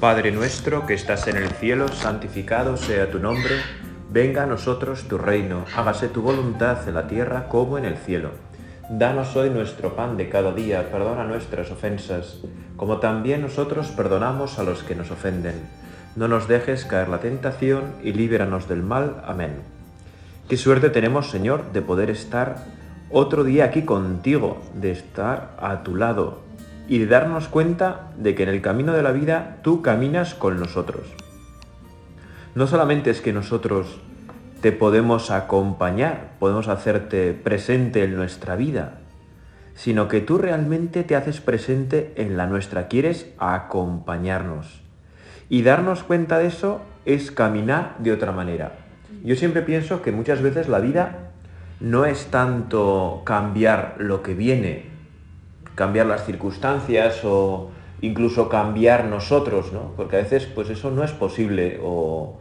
Padre 0.00 0.32
nuestro 0.32 0.86
que 0.86 0.94
estás 0.94 1.26
en 1.26 1.36
el 1.36 1.50
cielo, 1.50 1.86
santificado 1.88 2.78
sea 2.78 3.10
tu 3.10 3.18
nombre, 3.18 3.56
venga 4.10 4.44
a 4.44 4.46
nosotros 4.46 5.06
tu 5.08 5.18
reino, 5.18 5.66
hágase 5.76 6.08
tu 6.08 6.22
voluntad 6.22 6.88
en 6.88 6.94
la 6.94 7.06
tierra 7.06 7.48
como 7.48 7.76
en 7.76 7.84
el 7.84 7.98
cielo. 7.98 8.30
Danos 8.88 9.36
hoy 9.36 9.50
nuestro 9.50 9.94
pan 9.94 10.16
de 10.16 10.30
cada 10.30 10.52
día, 10.52 10.90
perdona 10.90 11.24
nuestras 11.24 11.70
ofensas, 11.70 12.38
como 12.78 12.96
también 12.96 13.42
nosotros 13.42 13.88
perdonamos 13.88 14.58
a 14.58 14.62
los 14.62 14.82
que 14.82 14.94
nos 14.94 15.10
ofenden. 15.10 15.56
No 16.16 16.28
nos 16.28 16.48
dejes 16.48 16.86
caer 16.86 17.10
la 17.10 17.20
tentación 17.20 17.92
y 18.02 18.14
líbranos 18.14 18.68
del 18.70 18.82
mal. 18.82 19.22
Amén. 19.26 19.52
Qué 20.48 20.56
suerte 20.56 20.88
tenemos, 20.88 21.30
Señor, 21.30 21.72
de 21.72 21.82
poder 21.82 22.08
estar 22.08 22.64
otro 23.10 23.44
día 23.44 23.66
aquí 23.66 23.82
contigo, 23.82 24.62
de 24.72 24.92
estar 24.92 25.50
a 25.60 25.82
tu 25.82 25.94
lado 25.94 26.48
y 26.90 26.98
de 26.98 27.06
darnos 27.06 27.46
cuenta 27.46 28.10
de 28.18 28.34
que 28.34 28.42
en 28.42 28.48
el 28.48 28.60
camino 28.60 28.92
de 28.92 29.02
la 29.02 29.12
vida 29.12 29.58
tú 29.62 29.80
caminas 29.80 30.34
con 30.34 30.58
nosotros. 30.58 31.06
No 32.56 32.66
solamente 32.66 33.10
es 33.10 33.20
que 33.20 33.32
nosotros 33.32 34.00
te 34.60 34.72
podemos 34.72 35.30
acompañar, 35.30 36.32
podemos 36.40 36.66
hacerte 36.66 37.32
presente 37.32 38.02
en 38.02 38.16
nuestra 38.16 38.56
vida, 38.56 38.98
sino 39.76 40.08
que 40.08 40.20
tú 40.20 40.36
realmente 40.36 41.04
te 41.04 41.14
haces 41.14 41.40
presente 41.40 42.12
en 42.16 42.36
la 42.36 42.48
nuestra, 42.48 42.88
quieres 42.88 43.28
acompañarnos. 43.38 44.82
Y 45.48 45.62
darnos 45.62 46.02
cuenta 46.02 46.38
de 46.38 46.48
eso 46.48 46.80
es 47.04 47.30
caminar 47.30 47.94
de 48.00 48.10
otra 48.10 48.32
manera. 48.32 48.72
Yo 49.22 49.36
siempre 49.36 49.62
pienso 49.62 50.02
que 50.02 50.10
muchas 50.10 50.42
veces 50.42 50.68
la 50.68 50.80
vida 50.80 51.30
no 51.78 52.04
es 52.04 52.26
tanto 52.26 53.22
cambiar 53.24 53.94
lo 53.98 54.22
que 54.22 54.34
viene, 54.34 54.90
cambiar 55.80 56.04
las 56.04 56.26
circunstancias 56.26 57.24
o 57.24 57.70
incluso 58.02 58.50
cambiar 58.50 59.06
nosotros, 59.06 59.72
¿no? 59.72 59.94
Porque 59.96 60.16
a 60.16 60.18
veces 60.18 60.44
pues 60.44 60.68
eso 60.68 60.90
no 60.90 61.02
es 61.02 61.12
posible 61.12 61.80
o, 61.82 62.38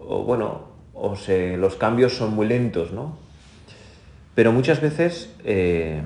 bueno, 0.00 0.62
o 0.92 1.14
los 1.58 1.76
cambios 1.76 2.14
son 2.14 2.34
muy 2.34 2.48
lentos, 2.48 2.90
¿no? 2.90 3.16
Pero 4.34 4.50
muchas 4.50 4.80
veces 4.80 5.32
eh, 5.44 6.02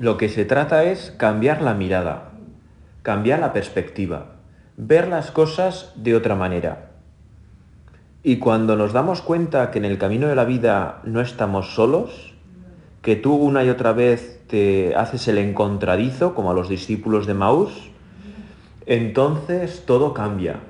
lo 0.00 0.16
que 0.16 0.28
se 0.28 0.44
trata 0.44 0.82
es 0.82 1.14
cambiar 1.16 1.62
la 1.62 1.72
mirada, 1.72 2.32
cambiar 3.04 3.38
la 3.38 3.52
perspectiva, 3.52 4.32
ver 4.76 5.06
las 5.06 5.30
cosas 5.30 5.92
de 5.94 6.16
otra 6.16 6.34
manera. 6.34 6.90
Y 8.24 8.38
cuando 8.38 8.74
nos 8.74 8.92
damos 8.92 9.22
cuenta 9.22 9.70
que 9.70 9.78
en 9.78 9.84
el 9.84 9.98
camino 9.98 10.26
de 10.26 10.34
la 10.34 10.44
vida 10.44 11.00
no 11.04 11.20
estamos 11.20 11.76
solos, 11.76 12.34
que 13.02 13.16
tú 13.16 13.34
una 13.34 13.64
y 13.64 13.70
otra 13.70 13.92
vez 13.92 14.40
te 14.48 14.94
haces 14.96 15.28
el 15.28 15.38
encontradizo, 15.38 16.34
como 16.34 16.50
a 16.50 16.54
los 16.54 16.68
discípulos 16.68 17.26
de 17.26 17.34
Maús, 17.34 17.90
entonces 18.86 19.84
todo 19.86 20.14
cambia, 20.14 20.60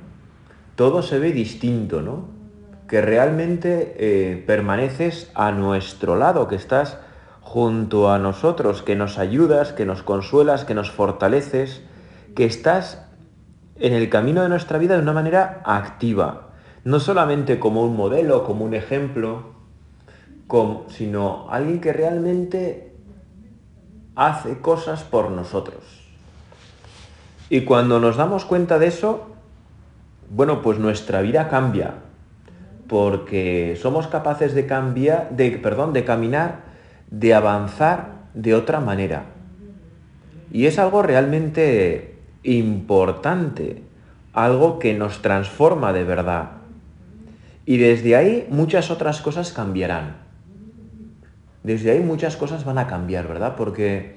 todo 0.76 1.02
se 1.02 1.18
ve 1.18 1.32
distinto, 1.32 2.02
¿no? 2.02 2.38
que 2.88 3.02
realmente 3.02 3.94
eh, 3.98 4.42
permaneces 4.46 5.30
a 5.34 5.52
nuestro 5.52 6.16
lado, 6.16 6.48
que 6.48 6.56
estás 6.56 6.98
junto 7.42 8.10
a 8.10 8.18
nosotros, 8.18 8.82
que 8.82 8.96
nos 8.96 9.18
ayudas, 9.18 9.72
que 9.72 9.84
nos 9.84 10.02
consuelas, 10.02 10.64
que 10.64 10.74
nos 10.74 10.90
fortaleces, 10.90 11.82
que 12.34 12.46
estás 12.46 13.06
en 13.76 13.92
el 13.92 14.08
camino 14.08 14.42
de 14.42 14.48
nuestra 14.48 14.78
vida 14.78 14.96
de 14.96 15.02
una 15.02 15.12
manera 15.12 15.62
activa, 15.64 16.48
no 16.84 16.98
solamente 16.98 17.58
como 17.58 17.84
un 17.84 17.94
modelo, 17.94 18.44
como 18.44 18.64
un 18.64 18.74
ejemplo, 18.74 19.57
sino 20.88 21.46
alguien 21.50 21.80
que 21.80 21.92
realmente 21.92 22.94
hace 24.14 24.58
cosas 24.60 25.02
por 25.04 25.30
nosotros. 25.30 25.84
Y 27.50 27.62
cuando 27.62 28.00
nos 28.00 28.16
damos 28.16 28.44
cuenta 28.44 28.78
de 28.78 28.88
eso, 28.88 29.28
bueno, 30.30 30.60
pues 30.60 30.78
nuestra 30.78 31.20
vida 31.20 31.48
cambia, 31.48 31.94
porque 32.86 33.78
somos 33.80 34.06
capaces 34.06 34.54
de 34.54 34.66
cambiar, 34.66 35.30
de, 35.30 35.52
perdón, 35.52 35.92
de 35.92 36.04
caminar, 36.04 36.60
de 37.10 37.34
avanzar 37.34 38.12
de 38.34 38.54
otra 38.54 38.80
manera. 38.80 39.24
Y 40.50 40.66
es 40.66 40.78
algo 40.78 41.02
realmente 41.02 42.18
importante, 42.42 43.82
algo 44.32 44.78
que 44.78 44.94
nos 44.94 45.20
transforma 45.22 45.92
de 45.92 46.04
verdad. 46.04 46.50
Y 47.66 47.76
desde 47.76 48.16
ahí 48.16 48.46
muchas 48.50 48.90
otras 48.90 49.20
cosas 49.20 49.52
cambiarán. 49.52 50.27
Desde 51.68 51.90
ahí 51.90 52.00
muchas 52.00 52.38
cosas 52.38 52.64
van 52.64 52.78
a 52.78 52.86
cambiar, 52.86 53.28
¿verdad? 53.28 53.54
Porque, 53.54 54.14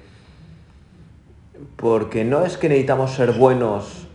porque 1.76 2.24
no 2.24 2.46
es 2.46 2.56
que 2.56 2.70
necesitamos 2.70 3.10
ser 3.10 3.32
buenos 3.32 4.06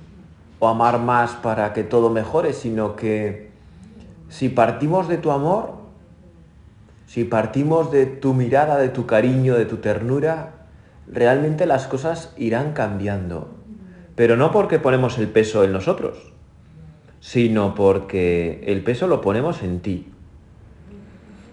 o 0.58 0.68
amar 0.68 0.98
más 0.98 1.34
para 1.34 1.72
que 1.72 1.84
todo 1.84 2.10
mejore, 2.10 2.54
sino 2.54 2.96
que 2.96 3.52
si 4.28 4.50
partimos 4.50 5.08
de 5.08 5.20
tu 5.20 5.30
amor, 5.30 5.74
si 7.06 7.26
partimos 7.26 7.92
de 7.92 8.08
tu 8.08 8.34
mirada, 8.34 8.80
de 8.80 8.90
tu 8.90 9.06
cariño, 9.06 9.54
de 9.54 9.66
tu 9.66 9.78
ternura, 9.78 10.66
realmente 11.08 11.68
las 11.68 11.86
cosas 11.86 12.34
irán 12.38 12.74
cambiando. 12.74 13.52
Pero 14.16 14.36
no 14.36 14.52
porque 14.52 14.80
ponemos 14.80 15.20
el 15.20 15.28
peso 15.28 15.64
en 15.64 15.74
nosotros, 15.74 16.34
sino 17.20 17.76
porque 17.76 18.64
el 18.66 18.84
peso 18.84 19.06
lo 19.06 19.22
ponemos 19.22 19.62
en 19.62 19.80
ti. 19.82 20.08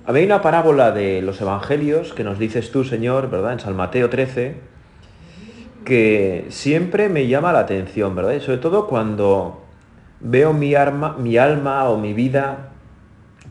Hay 0.07 0.23
una 0.23 0.43
parábola 0.43 0.93
de 0.93 1.23
los 1.23 1.41
evangelios 1.41 2.13
que 2.13 2.25
nos 2.25 2.39
dices 2.39 2.71
tú, 2.71 2.85
Señor, 2.85 3.31
¿verdad? 3.31 3.55
En 3.55 3.61
San 3.61 3.75
Mateo 3.75 4.11
13, 4.11 4.55
que 5.87 6.45
siempre 6.51 7.09
me 7.09 7.27
llama 7.27 7.55
la 7.55 7.61
atención, 7.61 8.15
¿verdad? 8.15 8.35
Y 8.35 8.41
sobre 8.41 8.59
todo 8.59 8.87
cuando 8.87 9.63
veo 10.21 10.53
mi, 10.53 10.75
arma, 10.75 11.17
mi 11.19 11.39
alma 11.39 11.89
o 11.89 11.97
mi 11.97 12.13
vida 12.13 12.73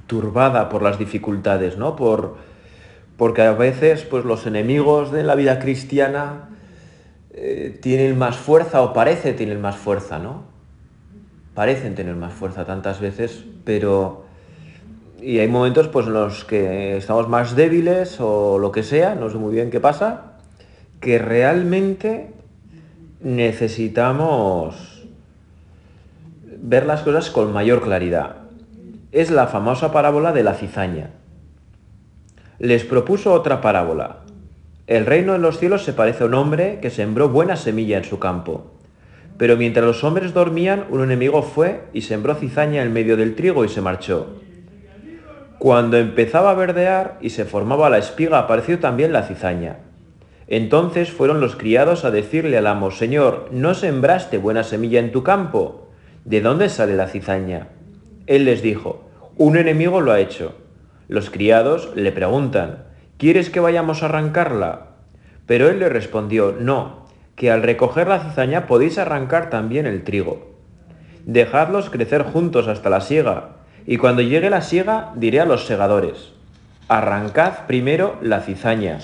turbada 0.06 0.70
por 0.70 0.84
las 0.84 1.00
dificultades, 1.00 1.80
¿no? 1.80 1.96
Por, 1.96 2.36
porque 3.18 3.42
a 3.42 3.54
veces 3.54 4.04
pues, 4.04 4.24
los 4.24 4.46
enemigos 4.46 5.12
de 5.12 5.24
la 5.24 5.34
vida 5.34 5.58
cristiana 5.58 6.50
eh, 7.32 7.80
tienen 7.82 8.16
más 8.16 8.38
fuerza 8.38 8.84
o 8.84 8.94
parece 8.94 9.34
tener 9.34 9.58
más 9.58 9.76
fuerza, 9.76 10.20
¿no? 10.20 10.44
Parecen 11.56 11.96
tener 11.96 12.16
más 12.16 12.32
fuerza 12.32 12.64
tantas 12.64 13.00
veces, 13.00 13.44
pero... 13.66 14.23
Y 15.24 15.40
hay 15.40 15.48
momentos 15.48 15.88
pues, 15.88 16.08
en 16.08 16.14
los 16.14 16.44
que 16.44 16.98
estamos 16.98 17.30
más 17.30 17.56
débiles 17.56 18.18
o 18.20 18.60
lo 18.60 18.74
que 18.74 18.84
sea, 18.84 19.16
no 19.16 19.30
sé 19.30 19.38
muy 19.38 19.54
bien 19.54 19.72
qué 19.72 19.80
pasa, 19.80 20.34
que 21.00 21.18
realmente 21.18 22.34
necesitamos 23.22 25.06
ver 26.58 26.86
las 26.86 27.04
cosas 27.04 27.30
con 27.30 27.54
mayor 27.54 27.82
claridad. 27.82 28.36
Es 29.14 29.32
la 29.32 29.48
famosa 29.48 29.94
parábola 29.94 30.34
de 30.34 30.44
la 30.44 30.56
cizaña. 30.56 31.12
Les 32.60 32.84
propuso 32.84 33.32
otra 33.32 33.62
parábola. 33.62 34.18
El 34.88 35.06
reino 35.06 35.32
de 35.32 35.40
los 35.40 35.58
cielos 35.58 35.86
se 35.86 35.94
parece 35.94 36.26
a 36.26 36.28
un 36.28 36.34
hombre 36.34 36.80
que 36.82 36.90
sembró 36.90 37.30
buena 37.30 37.56
semilla 37.56 37.98
en 37.98 38.04
su 38.04 38.20
campo. 38.20 38.74
Pero 39.38 39.56
mientras 39.56 39.86
los 39.86 40.04
hombres 40.04 40.34
dormían, 40.34 40.86
un 40.90 41.02
enemigo 41.02 41.44
fue 41.44 41.84
y 41.94 42.02
sembró 42.02 42.36
cizaña 42.36 42.82
en 42.84 42.92
medio 42.92 43.16
del 43.16 43.36
trigo 43.36 43.64
y 43.64 43.70
se 43.70 43.80
marchó. 43.80 44.44
Cuando 45.64 45.96
empezaba 45.96 46.52
a 46.52 46.56
verdear 46.56 47.18
y 47.22 47.30
se 47.30 47.46
formaba 47.46 47.90
la 47.90 47.98
espiga, 47.98 48.38
apareció 48.38 48.80
también 48.80 49.14
la 49.14 49.24
cizaña. 49.24 49.78
Entonces 50.46 51.10
fueron 51.10 51.40
los 51.40 51.56
criados 51.56 52.04
a 52.04 52.12
decirle 52.12 52.58
al 52.58 52.68
amo, 52.68 52.92
Señor, 52.92 53.48
¿no 53.54 53.74
sembraste 53.74 54.40
buena 54.40 54.66
semilla 54.66 55.00
en 55.00 55.14
tu 55.14 55.24
campo? 55.24 55.88
¿De 56.26 56.42
dónde 56.42 56.68
sale 56.68 56.98
la 56.98 57.08
cizaña? 57.08 57.70
Él 58.28 58.44
les 58.44 58.62
dijo, 58.62 59.10
un 59.38 59.56
enemigo 59.56 60.02
lo 60.02 60.12
ha 60.12 60.20
hecho. 60.20 60.54
Los 61.08 61.30
criados 61.30 61.94
le 61.96 62.12
preguntan, 62.12 62.84
¿quieres 63.18 63.50
que 63.50 63.62
vayamos 63.62 64.04
a 64.04 64.08
arrancarla? 64.08 64.88
Pero 65.46 65.70
él 65.70 65.80
le 65.80 65.88
respondió, 65.88 66.54
no, 66.60 67.06
que 67.38 67.52
al 67.52 67.64
recoger 67.64 68.10
la 68.10 68.20
cizaña 68.20 68.68
podéis 68.68 68.98
arrancar 68.98 69.50
también 69.50 69.86
el 69.86 70.04
trigo. 70.04 70.58
Dejadlos 71.26 71.90
crecer 71.90 72.24
juntos 72.24 72.68
hasta 72.68 72.90
la 72.90 73.00
siega, 73.00 73.63
y 73.86 73.98
cuando 73.98 74.22
llegue 74.22 74.50
la 74.50 74.62
siega 74.62 75.12
diré 75.16 75.42
a 75.42 75.46
los 75.46 75.66
segadores, 75.66 76.34
arrancad 76.88 77.66
primero 77.68 78.18
la 78.22 78.42
cizaña 78.42 79.00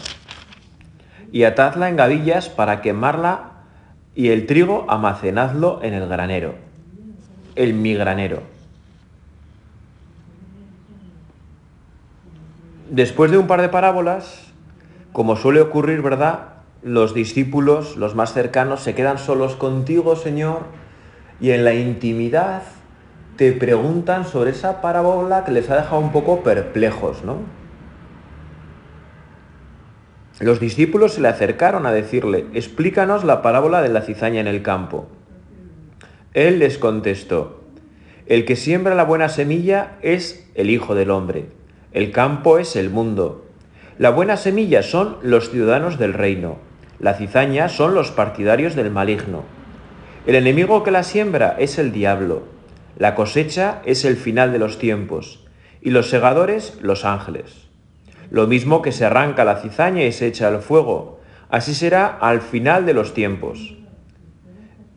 y 1.31 1.43
atadla 1.43 1.89
en 1.89 1.95
gavillas 1.95 2.49
para 2.49 2.81
quemarla 2.81 3.51
y 4.15 4.29
el 4.29 4.45
trigo 4.45 4.85
almacenadlo 4.89 5.79
en 5.83 5.93
el 5.93 6.07
granero 6.07 6.69
el 7.59 7.73
migranero. 7.73 8.43
Después 12.89 13.31
de 13.31 13.37
un 13.37 13.47
par 13.47 13.61
de 13.61 13.67
parábolas, 13.67 14.45
como 15.11 15.35
suele 15.35 15.59
ocurrir, 15.59 16.01
¿verdad? 16.01 16.53
Los 16.83 17.13
discípulos, 17.13 17.97
los 17.97 18.15
más 18.15 18.31
cercanos, 18.31 18.79
se 18.79 18.95
quedan 18.95 19.17
solos 19.17 19.57
contigo, 19.57 20.15
Señor, 20.15 20.61
y 21.41 21.51
en 21.51 21.65
la 21.65 21.73
intimidad 21.73 22.63
te 23.39 23.53
preguntan 23.53 24.25
sobre 24.25 24.51
esa 24.51 24.81
parábola 24.81 25.45
que 25.45 25.51
les 25.51 25.69
ha 25.69 25.77
dejado 25.77 26.01
un 26.01 26.11
poco 26.11 26.43
perplejos, 26.43 27.23
¿no? 27.23 27.37
Los 30.41 30.59
discípulos 30.59 31.13
se 31.13 31.21
le 31.21 31.29
acercaron 31.29 31.85
a 31.85 31.93
decirle, 31.93 32.47
explícanos 32.53 33.23
la 33.23 33.41
parábola 33.41 33.81
de 33.81 33.87
la 33.87 34.01
cizaña 34.01 34.41
en 34.41 34.47
el 34.47 34.61
campo. 34.61 35.07
Él 36.33 36.59
les 36.59 36.77
contestó, 36.77 37.61
el 38.25 38.43
que 38.43 38.57
siembra 38.57 38.93
la 38.93 39.05
buena 39.05 39.29
semilla 39.29 39.91
es 40.01 40.45
el 40.53 40.69
Hijo 40.69 40.93
del 40.93 41.09
Hombre, 41.09 41.45
el 41.93 42.11
campo 42.11 42.59
es 42.59 42.75
el 42.75 42.89
mundo. 42.89 43.45
La 43.97 44.09
buena 44.09 44.35
semilla 44.35 44.83
son 44.83 45.15
los 45.21 45.49
ciudadanos 45.49 45.97
del 45.97 46.11
reino, 46.11 46.57
la 46.99 47.13
cizaña 47.13 47.69
son 47.69 47.95
los 47.95 48.11
partidarios 48.11 48.75
del 48.75 48.91
maligno. 48.91 49.45
El 50.27 50.35
enemigo 50.35 50.83
que 50.83 50.91
la 50.91 51.03
siembra 51.03 51.55
es 51.57 51.79
el 51.79 51.93
diablo, 51.93 52.58
la 52.99 53.15
cosecha 53.15 53.81
es 53.85 54.03
el 54.03 54.17
final 54.17 54.51
de 54.51 54.59
los 54.59 54.77
tiempos, 54.77 55.39
y 55.81 55.91
los 55.91 56.09
segadores 56.09 56.77
los 56.81 57.05
ángeles. 57.05 57.69
Lo 58.29 58.45
mismo 58.45 58.81
que 58.81 58.91
se 58.91 59.05
arranca 59.05 59.45
la 59.45 59.55
cizaña 59.55 60.03
y 60.03 60.11
se 60.11 60.27
echa 60.27 60.49
al 60.49 60.59
fuego, 60.59 61.21
así 61.49 61.73
será 61.73 62.07
al 62.07 62.41
final 62.41 62.85
de 62.85 62.93
los 62.93 63.13
tiempos. 63.13 63.77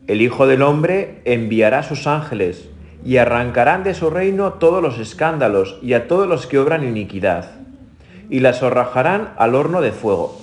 El 0.05 0.21
Hijo 0.21 0.47
del 0.47 0.63
Hombre 0.63 1.21
enviará 1.23 1.81
sus 1.81 2.05
ángeles 2.05 2.67
y 3.05 3.17
arrancarán 3.17 3.85
de 3.85 3.93
su 3.93 4.09
reino 4.09 4.53
todos 4.53 4.83
los 4.83 4.99
escándalos 4.99 5.79
y 5.81 5.93
a 5.93 6.09
todos 6.09 6.27
los 6.27 6.45
que 6.45 6.59
obran 6.59 6.83
iniquidad, 6.83 7.51
y 8.29 8.41
las 8.41 8.61
arrojarán 8.63 9.33
al 9.37 9.55
horno 9.55 9.79
de 9.79 9.93
fuego. 9.93 10.41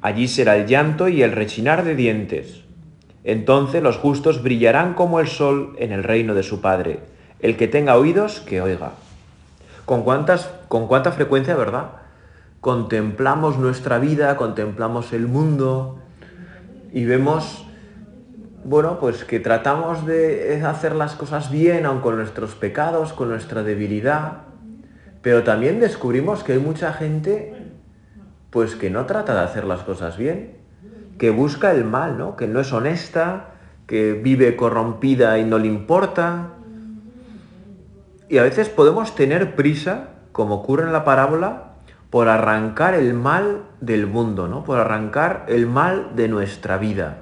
Allí 0.00 0.26
será 0.26 0.56
el 0.56 0.66
llanto 0.66 1.08
y 1.08 1.22
el 1.22 1.32
rechinar 1.32 1.84
de 1.84 1.96
dientes. 1.96 2.63
Entonces 3.24 3.82
los 3.82 3.96
justos 3.96 4.42
brillarán 4.42 4.94
como 4.94 5.18
el 5.18 5.28
sol 5.28 5.74
en 5.78 5.92
el 5.92 6.04
reino 6.04 6.34
de 6.34 6.42
su 6.42 6.60
Padre. 6.60 7.00
El 7.40 7.56
que 7.56 7.68
tenga 7.68 7.96
oídos, 7.96 8.40
que 8.40 8.60
oiga. 8.60 8.92
¿Con, 9.84 10.02
cuántas, 10.02 10.50
con 10.68 10.86
cuánta 10.86 11.12
frecuencia, 11.12 11.56
verdad? 11.56 12.04
contemplamos 12.64 13.58
nuestra 13.58 13.98
vida, 13.98 14.38
contemplamos 14.38 15.12
el 15.12 15.26
mundo 15.26 15.98
y 16.94 17.04
vemos, 17.04 17.66
bueno, 18.64 18.98
pues 18.98 19.26
que 19.26 19.38
tratamos 19.38 20.06
de 20.06 20.62
hacer 20.64 20.94
las 20.94 21.14
cosas 21.14 21.50
bien, 21.50 21.84
aun 21.84 22.00
con 22.00 22.16
nuestros 22.16 22.54
pecados, 22.54 23.12
con 23.12 23.28
nuestra 23.28 23.62
debilidad, 23.62 24.44
pero 25.20 25.42
también 25.42 25.78
descubrimos 25.78 26.42
que 26.42 26.54
hay 26.54 26.58
mucha 26.58 26.94
gente, 26.94 27.54
pues 28.48 28.76
que 28.76 28.88
no 28.88 29.04
trata 29.04 29.34
de 29.34 29.40
hacer 29.40 29.64
las 29.64 29.80
cosas 29.80 30.16
bien, 30.16 30.56
que 31.18 31.30
busca 31.30 31.70
el 31.72 31.84
mal, 31.84 32.18
¿no? 32.18 32.36
Que 32.36 32.46
no 32.46 32.60
es 32.60 32.72
honesta, 32.72 33.50
que 33.86 34.12
vive 34.12 34.56
corrompida 34.56 35.38
y 35.38 35.44
no 35.44 35.58
le 35.58 35.68
importa. 35.68 36.50
Y 38.28 38.38
a 38.38 38.42
veces 38.42 38.68
podemos 38.68 39.14
tener 39.14 39.54
prisa, 39.54 40.08
como 40.32 40.56
ocurre 40.56 40.84
en 40.84 40.92
la 40.92 41.04
parábola, 41.04 41.74
por 42.10 42.28
arrancar 42.28 42.94
el 42.94 43.12
mal 43.14 43.62
del 43.80 44.06
mundo, 44.06 44.48
¿no? 44.48 44.64
Por 44.64 44.78
arrancar 44.78 45.44
el 45.48 45.66
mal 45.66 46.10
de 46.14 46.28
nuestra 46.28 46.78
vida. 46.78 47.18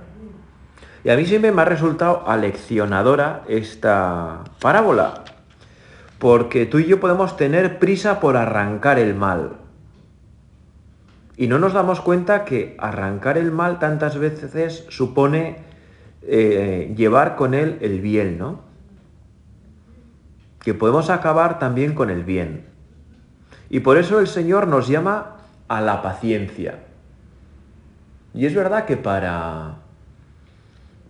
Y 1.05 1.11
a 1.11 1.17
mí 1.17 1.25
siempre 1.27 1.51
me 1.51 1.63
ha 1.63 1.65
resultado 1.65 2.29
aleccionadora 2.29 3.43
esta 3.49 4.45
parábola, 4.61 5.25
porque 6.19 6.67
tú 6.67 6.79
y 6.79 6.87
yo 6.87 7.01
podemos 7.01 7.37
tener 7.37 7.79
prisa 7.79 8.21
por 8.21 8.37
arrancar 8.37 8.99
el 8.99 9.15
mal. 9.15 9.62
Y 11.43 11.49
no 11.49 11.59
nos 11.59 11.73
damos 11.73 12.01
cuenta 12.01 12.45
que 12.45 12.77
arrancar 12.79 13.37
el 13.37 13.51
mal 13.51 13.81
tantas 13.81 14.17
veces 14.17 14.87
supone 14.91 15.57
eh, 16.23 16.95
llevar 16.97 17.35
con 17.35 17.53
él 17.53 17.79
el 17.81 18.01
bien, 18.01 18.39
¿no? 18.39 18.61
Que 20.61 20.73
podemos 20.73 21.11
acabar 21.11 21.59
también 21.59 21.97
con 21.97 22.11
el 22.11 22.23
bien. 22.23 22.67
Y 23.71 23.81
por 23.81 23.99
eso 23.99 24.21
el 24.21 24.29
Señor 24.29 24.69
nos 24.69 24.87
llama 24.87 25.39
a 25.67 25.81
la 25.81 26.01
paciencia. 26.01 26.79
Y 28.35 28.47
es 28.47 28.55
verdad 28.55 28.85
que 28.85 28.97
para, 28.97 29.79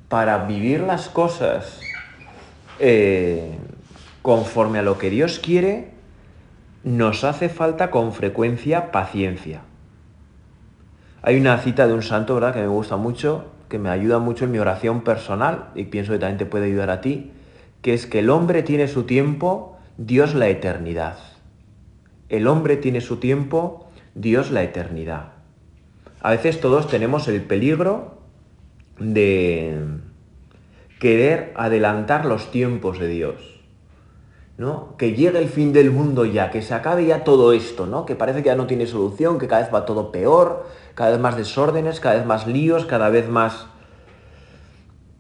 para 0.09 0.47
vivir 0.47 0.81
las 0.81 1.11
cosas 1.11 1.79
eh, 2.79 3.55
conforme 4.23 4.79
a 4.79 4.83
lo 4.83 4.97
que 4.97 5.11
Dios 5.11 5.39
quiere, 5.41 5.91
nos 6.85 7.23
hace 7.23 7.51
falta 7.51 7.91
con 7.91 8.15
frecuencia 8.15 8.91
paciencia. 8.93 9.61
Hay 11.23 11.41
una 11.41 11.59
cita 11.59 11.87
de 11.87 11.95
un 11.95 12.03
santo, 12.03 12.35
¿verdad?, 12.35 12.53
que 12.53 12.61
me 12.61 12.67
gusta 12.67 12.97
mucho, 12.97 13.45
que 13.69 13.79
me 13.79 13.91
ayuda 13.91 14.19
mucho 14.19 14.45
en 14.45 14.51
mi 14.51 14.59
oración 14.59 15.03
personal 15.03 15.69
y 15.77 15.85
pienso 15.85 16.13
que 16.13 16.19
también 16.19 16.39
te 16.39 16.47
puede 16.47 16.67
ayudar 16.67 16.91
a 16.91 17.01
ti, 17.01 17.31
que 17.81 17.95
es 17.95 18.07
que 18.07 18.19
el 18.19 18.29
hombre 18.29 18.65
tiene 18.65 18.89
su 18.89 19.05
tiempo, 19.05 19.79
Dios 19.97 20.35
la 20.35 20.49
eternidad. 20.49 21.19
El 22.29 22.49
hombre 22.49 22.77
tiene 22.77 23.01
su 23.01 23.19
tiempo, 23.19 23.89
Dios 24.17 24.51
la 24.51 24.65
eternidad. 24.65 25.33
A 26.21 26.31
veces 26.31 26.61
todos 26.61 26.89
tenemos 26.89 27.29
el 27.29 27.41
peligro 27.43 28.19
de 28.99 29.77
querer 30.99 31.53
adelantar 31.57 32.25
los 32.25 32.51
tiempos 32.51 32.99
de 32.99 33.09
Dios. 33.09 33.53
¿no? 34.59 34.97
Que 34.97 35.15
llegue 35.15 35.39
el 35.39 35.49
fin 35.49 35.73
del 35.73 35.91
mundo 35.91 36.25
ya, 36.25 36.51
que 36.51 36.63
se 36.63 36.75
acabe 36.75 37.07
ya 37.07 37.25
todo 37.25 37.53
esto, 37.53 37.87
¿no? 37.87 38.05
Que 38.07 38.15
parece 38.15 38.43
que 38.43 38.47
ya 38.47 38.55
no 38.55 38.67
tiene 38.67 38.87
solución, 38.87 39.39
que 39.39 39.49
cada 39.49 39.63
vez 39.63 39.75
va 39.75 39.85
todo 39.85 40.13
peor, 40.13 40.67
cada 40.95 41.11
vez 41.11 41.21
más 41.21 41.37
desórdenes, 41.37 42.01
cada 42.01 42.17
vez 42.17 42.27
más 42.27 42.47
líos, 42.47 42.87
cada 42.87 43.09
vez 43.11 43.29
más... 43.29 43.67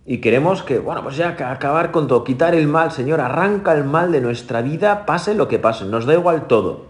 Y 0.04 0.18
queremos 0.18 0.62
que, 0.62 0.80
bueno, 0.80 1.02
pues 1.02 1.16
ya 1.16 1.28
acabar 1.28 1.92
con 1.92 2.08
todo, 2.08 2.24
quitar 2.24 2.54
el 2.54 2.66
mal, 2.66 2.90
Señor, 2.90 3.20
arranca 3.20 3.72
el 3.72 3.84
mal 3.84 4.10
de 4.10 4.20
nuestra 4.20 4.60
vida, 4.60 5.06
pase 5.06 5.34
lo 5.34 5.46
que 5.46 5.60
pase, 5.60 5.84
nos 5.84 6.06
da 6.06 6.14
igual 6.14 6.48
todo. 6.48 6.86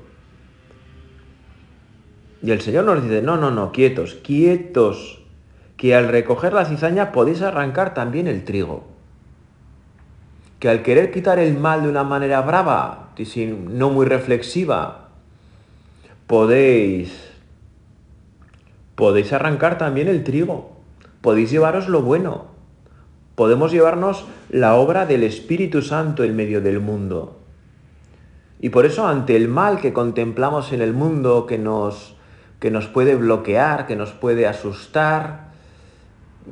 Y 2.43 2.51
el 2.51 2.61
Señor 2.61 2.85
nos 2.85 3.03
dice, 3.03 3.23
no, 3.23 3.37
no, 3.37 3.51
no, 3.51 3.71
quietos, 3.71 4.15
quietos, 4.15 5.21
que 5.77 5.95
al 5.95 6.09
recoger 6.09 6.53
la 6.53 6.65
cizaña 6.65 7.13
podéis 7.13 7.43
arrancar 7.43 7.93
también 7.93 8.27
el 8.27 8.45
trigo. 8.45 8.85
Que 10.59 10.71
al 10.71 10.83
querer 10.83 11.11
quitar 11.13 11.39
el 11.39 11.59
mal 11.59 11.83
de 11.83 11.89
una 11.89 12.05
manera 12.05 12.41
brava, 12.41 13.11
y 13.17 13.47
no 13.47 13.91
muy 13.91 14.07
reflexiva, 14.07 15.09
podéis, 16.27 17.32
podéis 18.95 19.33
arrancar 19.33 19.79
también 19.79 20.09
el 20.09 20.25
trigo, 20.25 20.73
podéis 21.21 21.51
llevaros 21.51 21.89
lo 21.89 22.03
bueno, 22.03 22.47
podemos 23.35 23.73
llevarnos 23.73 24.25
la 24.51 24.75
obra 24.75 25.07
del 25.07 25.23
Espíritu 25.23 25.83
Santo 25.83 26.25
en 26.25 26.37
medio 26.37 26.61
del 26.61 26.81
mundo. 26.81 27.39
Y 28.61 28.69
por 28.69 28.87
eso 28.87 29.07
ante 29.07 29.35
el 29.37 29.49
mal 29.49 29.81
que 29.81 29.93
contemplamos 29.93 30.73
en 30.73 30.83
el 30.83 30.93
mundo, 30.93 31.47
que 31.47 31.59
nos 31.59 32.17
que 32.63 32.71
nos 32.71 32.87
puede 32.87 33.17
bloquear, 33.17 33.89
que 33.89 33.97
nos 33.97 34.13
puede 34.13 34.47
asustar, 34.47 35.49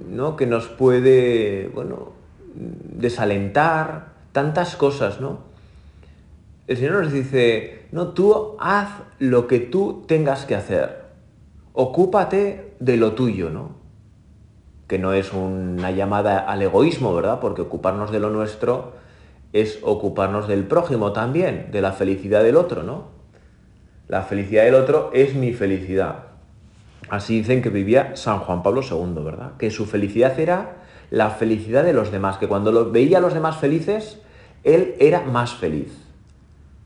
¿no? 0.08 0.34
que 0.34 0.44
nos 0.44 0.66
puede, 0.66 1.70
bueno, 1.72 2.10
desalentar, 2.52 4.08
tantas 4.32 4.74
cosas, 4.74 5.20
¿no? 5.20 5.38
El 6.66 6.78
Señor 6.78 7.04
nos 7.04 7.12
dice, 7.12 7.86
no, 7.92 8.08
tú 8.08 8.56
haz 8.58 8.88
lo 9.20 9.46
que 9.46 9.60
tú 9.60 10.04
tengas 10.08 10.46
que 10.46 10.56
hacer, 10.56 10.99
ocúpate 11.80 12.74
de 12.78 12.96
lo 12.98 13.12
tuyo, 13.12 13.48
¿no? 13.48 13.70
Que 14.86 14.98
no 14.98 15.14
es 15.14 15.32
una 15.32 15.90
llamada 15.90 16.38
al 16.40 16.60
egoísmo, 16.60 17.14
¿verdad? 17.14 17.40
Porque 17.40 17.62
ocuparnos 17.62 18.10
de 18.10 18.20
lo 18.20 18.28
nuestro 18.28 18.92
es 19.54 19.78
ocuparnos 19.82 20.46
del 20.46 20.64
prójimo 20.64 21.12
también, 21.12 21.70
de 21.72 21.80
la 21.80 21.92
felicidad 21.92 22.42
del 22.42 22.56
otro, 22.56 22.82
¿no? 22.82 23.04
La 24.08 24.22
felicidad 24.22 24.64
del 24.64 24.74
otro 24.74 25.10
es 25.14 25.34
mi 25.34 25.54
felicidad. 25.54 26.24
Así 27.08 27.38
dicen 27.38 27.62
que 27.62 27.70
vivía 27.70 28.14
San 28.14 28.40
Juan 28.40 28.62
Pablo 28.62 28.82
II, 28.82 29.24
¿verdad? 29.24 29.52
Que 29.56 29.70
su 29.70 29.86
felicidad 29.86 30.38
era 30.38 30.76
la 31.10 31.30
felicidad 31.30 31.82
de 31.82 31.94
los 31.94 32.12
demás, 32.12 32.36
que 32.36 32.46
cuando 32.46 32.90
veía 32.90 33.18
a 33.18 33.20
los 33.22 33.32
demás 33.32 33.56
felices, 33.56 34.20
él 34.64 34.96
era 34.98 35.22
más 35.22 35.54
feliz. 35.54 35.96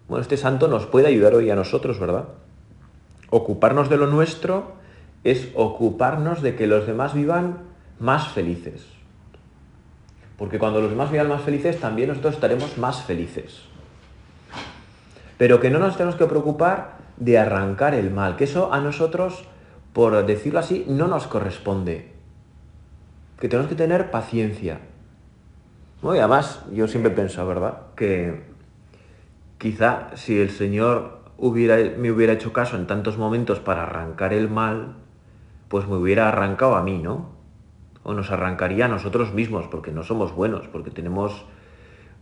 Bueno, 0.08 0.22
este 0.22 0.36
santo 0.36 0.68
nos 0.68 0.86
puede 0.86 1.08
ayudar 1.08 1.34
hoy 1.34 1.50
a 1.50 1.56
nosotros, 1.56 1.98
¿verdad? 1.98 2.26
Ocuparnos 3.30 3.90
de 3.90 3.96
lo 3.96 4.06
nuestro 4.06 4.83
es 5.25 5.49
ocuparnos 5.54 6.43
de 6.43 6.54
que 6.54 6.66
los 6.66 6.87
demás 6.87 7.14
vivan 7.14 7.59
más 7.99 8.28
felices. 8.28 8.85
Porque 10.37 10.59
cuando 10.59 10.81
los 10.81 10.90
demás 10.90 11.11
vivan 11.11 11.28
más 11.28 11.43
felices, 11.43 11.81
también 11.81 12.09
nosotros 12.09 12.35
estaremos 12.35 12.76
más 12.76 13.02
felices. 13.02 13.62
Pero 15.38 15.61
que 15.61 15.71
no 15.71 15.78
nos 15.78 15.97
tenemos 15.97 16.16
que 16.16 16.26
preocupar 16.26 16.99
de 17.16 17.38
arrancar 17.38 17.95
el 17.95 18.11
mal, 18.11 18.37
que 18.37 18.45
eso 18.45 18.73
a 18.73 18.81
nosotros, 18.81 19.45
por 19.93 20.26
decirlo 20.26 20.59
así, 20.59 20.85
no 20.88 21.09
nos 21.09 21.26
corresponde. 21.26 22.12
Que 23.40 23.49
tenemos 23.49 23.69
que 23.69 23.76
tener 23.76 24.11
paciencia. 24.11 24.81
y 26.02 26.07
además, 26.19 26.62
yo 26.73 26.87
siempre 26.87 27.12
pienso, 27.12 27.47
¿verdad? 27.47 27.78
Que 27.97 28.43
quizá 29.59 30.11
si 30.16 30.38
el 30.38 30.50
Señor 30.50 31.21
hubiera, 31.38 31.76
me 31.97 32.11
hubiera 32.11 32.35
hecho 32.35 32.52
caso 32.52 32.76
en 32.76 32.87
tantos 32.87 33.16
momentos 33.16 33.61
para 33.61 33.85
arrancar 33.85 34.33
el 34.33 34.50
mal, 34.50 34.97
pues 35.75 35.88
me 35.88 35.97
hubiera 35.97 36.28
arrancado 36.28 36.76
a 36.76 36.85
mí, 36.85 36.99
¿no? 36.99 37.31
O 38.04 38.14
nos 38.14 38.31
arrancaría 38.31 38.85
a 38.85 38.88
nosotros 38.88 39.35
mismos, 39.35 39.66
porque 39.66 39.90
no 39.90 40.04
somos 40.04 40.33
buenos, 40.33 40.69
porque 40.69 40.93
tenemos 40.93 41.47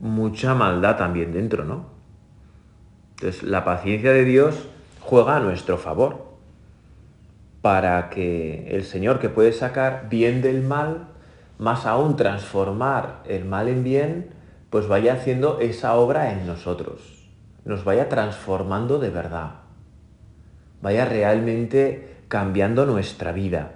mucha 0.01 0.55
maldad 0.55 0.97
también 0.97 1.35
dentro, 1.35 1.63
¿no? 1.67 1.85
Entonces, 3.11 3.43
la 3.43 3.63
paciencia 3.63 4.11
de 4.11 4.25
Dios 4.25 4.71
juega 5.01 5.37
a 5.37 5.41
nuestro 5.41 5.77
favor 5.77 6.29
para 7.61 8.09
que 8.09 8.75
el 8.75 8.85
Señor 8.85 9.19
que 9.19 9.29
puede 9.29 9.53
sacar 9.53 10.09
bien 10.09 10.41
del 10.41 10.63
mal, 10.63 11.09
más 11.59 11.85
aún 11.85 12.17
transformar 12.17 13.23
el 13.27 13.45
mal 13.45 13.69
en 13.69 13.85
bien, 13.85 14.31
pues 14.71 14.89
vaya 14.89 15.13
haciendo 15.13 15.61
esa 15.61 15.93
obra 15.97 16.33
en 16.33 16.47
nosotros, 16.47 17.29
nos 17.67 17.85
vaya 17.85 18.09
transformando 18.09 18.99
de 18.99 19.11
verdad, 19.11 19.57
vaya 20.81 21.05
realmente 21.05 22.22
cambiando 22.33 22.87
nuestra 22.87 23.31
vida, 23.31 23.73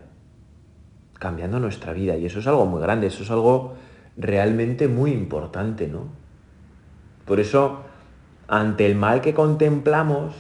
cambiando 1.18 1.60
nuestra 1.60 1.92
vida. 1.92 2.16
Y 2.16 2.24
eso 2.24 2.38
es 2.38 2.46
algo 2.46 2.64
muy 2.64 2.80
grande, 2.80 3.08
eso 3.08 3.22
es 3.22 3.30
algo 3.30 3.74
realmente 4.16 4.88
muy 4.88 5.10
importante, 5.10 5.88
¿no? 5.88 6.04
Por 7.26 7.38
eso, 7.38 7.82
ante 8.48 8.86
el 8.86 8.94
mal 8.94 9.20
que 9.20 9.34
contemplamos, 9.34 10.34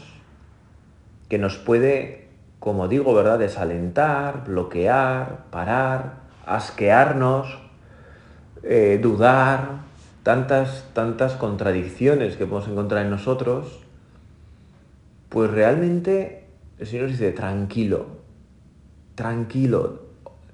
que 1.28 1.36
nos 1.36 1.58
puede, 1.58 2.28
como 2.58 2.88
digo, 2.88 3.12
¿verdad?, 3.12 3.38
desalentar, 3.38 4.44
bloquear, 4.46 5.44
parar, 5.50 6.20
asquearnos, 6.46 7.58
eh, 8.62 8.98
dudar, 9.02 9.80
tantas, 10.22 10.88
tantas 10.94 11.34
contradicciones 11.34 12.36
que 12.36 12.46
podemos 12.46 12.70
encontrar 12.70 13.04
en 13.04 13.10
nosotros, 13.10 13.80
pues 15.28 15.50
realmente 15.50 16.45
el 16.78 16.86
Señor 16.86 17.08
dice, 17.08 17.32
tranquilo, 17.32 18.18
tranquilo, 19.14 20.06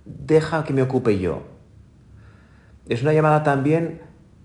deja 0.04 0.64
que 0.64 0.72
me 0.72 0.82
ocupe 0.82 1.18
yo. 1.18 1.42
Es 2.88 3.02
una 3.02 3.12
llamada 3.12 3.42
también, 3.42 4.00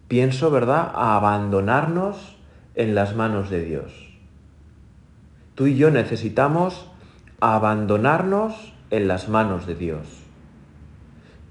pienso, 0.08 0.52
¿verdad?, 0.52 0.92
a 0.94 1.16
abandonarnos 1.16 2.38
en 2.76 2.96
las 2.96 3.16
manos 3.16 3.50
de 3.50 3.64
Dios. 3.64 3.92
Tú 5.56 5.68
y 5.68 5.76
yo 5.76 5.90
necesitamos 5.90 6.90
abandonarnos 7.40 8.74
en 8.90 9.08
las 9.08 9.30
manos 9.30 9.66
de 9.66 9.76
Dios. 9.76 10.08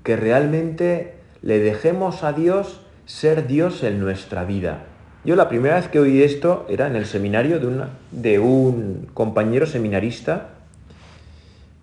Que 0.03 0.17
realmente 0.17 1.19
le 1.43 1.59
dejemos 1.59 2.23
a 2.23 2.33
Dios 2.33 2.81
ser 3.05 3.47
Dios 3.47 3.83
en 3.83 4.01
nuestra 4.01 4.45
vida. 4.45 4.87
Yo 5.27 5.35
la 5.35 5.49
primera 5.49 5.75
vez 5.75 5.89
que 5.89 5.99
oí 5.99 6.23
esto 6.23 6.65
era 6.69 6.87
en 6.87 6.95
el 6.95 7.05
seminario 7.05 7.59
de, 7.59 7.67
una, 7.67 7.89
de 8.13 8.39
un 8.39 9.09
compañero 9.13 9.67
seminarista 9.67 10.51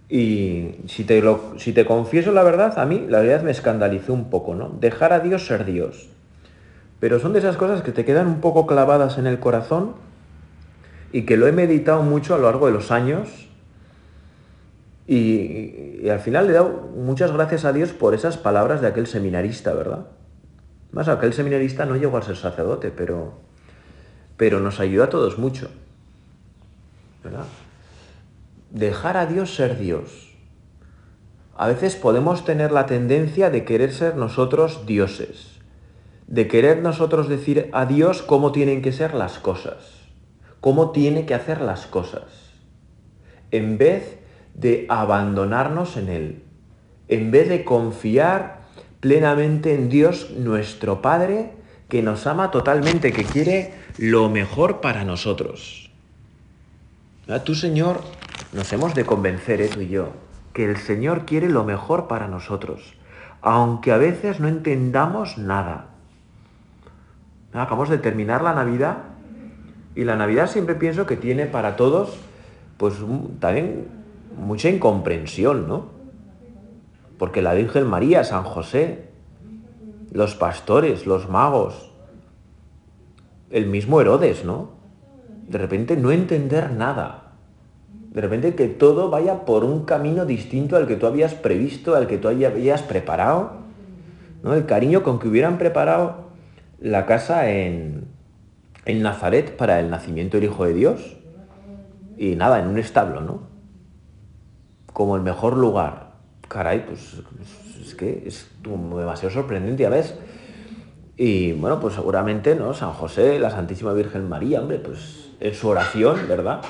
y 0.07 0.75
si 0.87 1.03
te, 1.03 1.21
si 1.57 1.73
te 1.73 1.83
confieso 1.83 2.31
la 2.31 2.41
verdad, 2.43 2.79
a 2.79 2.85
mí 2.85 3.05
la 3.09 3.19
verdad 3.19 3.43
me 3.43 3.51
escandalizó 3.51 4.13
un 4.13 4.29
poco, 4.29 4.55
¿no? 4.55 4.69
Dejar 4.79 5.11
a 5.11 5.19
Dios 5.19 5.45
ser 5.45 5.65
Dios. 5.65 6.07
Pero 7.01 7.19
son 7.19 7.33
de 7.33 7.39
esas 7.39 7.57
cosas 7.57 7.81
que 7.81 7.91
te 7.91 8.05
quedan 8.05 8.27
un 8.27 8.39
poco 8.39 8.65
clavadas 8.65 9.17
en 9.17 9.27
el 9.27 9.39
corazón 9.39 9.91
y 11.11 11.23
que 11.23 11.35
lo 11.35 11.45
he 11.45 11.51
meditado 11.51 12.01
mucho 12.01 12.35
a 12.35 12.37
lo 12.37 12.45
largo 12.45 12.67
de 12.67 12.71
los 12.71 12.91
años 12.91 13.27
y, 15.05 16.07
al 16.09 16.21
final 16.21 16.45
le 16.45 16.51
he 16.51 16.55
dado 16.55 16.91
muchas 16.95 17.33
gracias 17.33 17.65
a 17.65 17.73
Dios 17.73 17.91
por 17.91 18.13
esas 18.13 18.37
palabras 18.37 18.79
de 18.79 18.87
aquel 18.87 19.05
seminarista, 19.05 19.73
¿verdad? 19.73 20.05
Más 20.93 21.07
aquel 21.07 21.33
seminarista 21.33 21.85
no 21.85 21.95
llegó 21.95 22.17
a 22.17 22.21
ser 22.21 22.37
sacerdote, 22.37 22.91
pero, 22.91 23.33
pero 24.37 24.59
nos 24.59 24.79
ayuda 24.79 25.05
a 25.05 25.09
todos 25.09 25.39
mucho, 25.39 25.69
dejar 28.69 29.17
a 29.17 29.25
Dios 29.25 29.55
ser 29.55 29.79
Dios. 29.79 30.35
A 31.57 31.67
veces 31.67 31.95
podemos 31.95 32.45
tener 32.45 32.71
la 32.71 32.85
tendencia 32.85 33.49
de 33.49 33.65
querer 33.65 33.91
ser 33.91 34.15
nosotros 34.15 34.85
dioses, 34.85 35.59
de 36.27 36.47
querer 36.47 36.83
nosotros 36.83 37.27
decir 37.27 37.69
a 37.73 37.87
Dios 37.87 38.21
cómo 38.21 38.51
tienen 38.51 38.83
que 38.83 38.91
ser 38.91 39.15
las 39.15 39.39
cosas, 39.39 40.01
cómo 40.61 40.91
tiene 40.91 41.25
que 41.25 41.33
hacer 41.33 41.59
las 41.61 41.87
cosas, 41.87 42.23
en 43.49 43.79
vez 43.79 44.19
de 44.53 44.85
abandonarnos 44.89 45.97
en 45.97 46.09
Él, 46.09 46.43
en 47.07 47.31
vez 47.31 47.49
de 47.49 47.63
confiar 47.63 48.62
plenamente 49.03 49.75
en 49.75 49.89
Dios 49.89 50.31
nuestro 50.31 51.01
Padre, 51.01 51.51
que 51.89 52.01
nos 52.01 52.25
ama 52.25 52.51
totalmente, 52.51 53.11
que 53.11 53.25
quiere 53.25 53.73
lo 53.97 54.29
mejor 54.29 54.79
para 54.79 55.03
nosotros. 55.03 55.91
Tú, 57.43 57.53
Señor, 57.53 57.99
nos 58.53 58.71
hemos 58.71 58.95
de 58.95 59.03
convencer, 59.03 59.59
¿eh, 59.59 59.67
tú 59.67 59.81
y 59.81 59.89
yo, 59.89 60.13
que 60.53 60.63
el 60.63 60.77
Señor 60.77 61.25
quiere 61.25 61.49
lo 61.49 61.65
mejor 61.65 62.07
para 62.07 62.29
nosotros, 62.29 62.93
aunque 63.41 63.91
a 63.91 63.97
veces 63.97 64.39
no 64.39 64.47
entendamos 64.47 65.37
nada. 65.37 65.87
Acabamos 67.51 67.89
de 67.89 67.97
terminar 67.97 68.41
la 68.41 68.53
Navidad 68.53 68.99
y 69.95 70.05
la 70.05 70.15
Navidad 70.15 70.49
siempre 70.49 70.75
pienso 70.75 71.05
que 71.05 71.17
tiene 71.17 71.45
para 71.45 71.75
todos, 71.75 72.15
pues 72.77 72.93
también 73.41 73.85
mucha 74.37 74.69
incomprensión, 74.69 75.67
¿no? 75.67 75.92
Porque 77.23 77.41
la 77.41 77.53
Virgen 77.53 77.87
María, 77.87 78.25
San 78.25 78.43
José, 78.43 79.05
los 80.11 80.35
pastores, 80.35 81.07
los 81.07 81.29
magos, 81.29 81.89
el 83.49 83.65
mismo 83.65 84.01
Herodes, 84.01 84.43
¿no? 84.43 84.71
De 85.47 85.57
repente 85.57 85.95
no 85.95 86.11
entender 86.11 86.71
nada. 86.71 87.31
De 88.11 88.19
repente 88.19 88.55
que 88.55 88.67
todo 88.67 89.09
vaya 89.09 89.45
por 89.45 89.63
un 89.63 89.85
camino 89.85 90.25
distinto 90.25 90.75
al 90.75 90.85
que 90.85 90.97
tú 90.97 91.07
habías 91.07 91.33
previsto, 91.33 91.95
al 91.95 92.07
que 92.07 92.17
tú 92.17 92.27
habías 92.27 92.81
preparado. 92.81 93.51
¿no? 94.43 94.53
El 94.53 94.65
cariño 94.65 95.01
con 95.01 95.17
que 95.17 95.29
hubieran 95.29 95.57
preparado 95.57 96.25
la 96.81 97.05
casa 97.05 97.49
en, 97.49 98.03
en 98.83 99.01
Nazaret 99.01 99.55
para 99.55 99.79
el 99.79 99.89
nacimiento 99.89 100.35
del 100.35 100.49
Hijo 100.49 100.65
de 100.65 100.73
Dios. 100.73 101.15
Y 102.17 102.35
nada, 102.35 102.59
en 102.59 102.67
un 102.67 102.79
establo, 102.79 103.21
¿no? 103.21 103.43
Como 104.91 105.15
el 105.15 105.21
mejor 105.21 105.55
lugar. 105.55 106.12
Caray, 106.47 106.85
pues 106.85 107.21
es 107.81 107.95
que 107.95 108.23
es 108.25 108.47
demasiado 108.63 109.33
sorprendente, 109.33 109.85
a 109.85 109.89
veces. 109.89 110.15
Y 111.17 111.53
bueno, 111.53 111.79
pues 111.79 111.95
seguramente, 111.95 112.55
¿no? 112.55 112.73
San 112.73 112.91
José, 112.93 113.39
la 113.39 113.49
Santísima 113.49 113.93
Virgen 113.93 114.27
María, 114.27 114.61
hombre, 114.61 114.79
pues 114.79 115.31
en 115.39 115.53
su 115.53 115.67
oración, 115.67 116.27
¿verdad? 116.27 116.61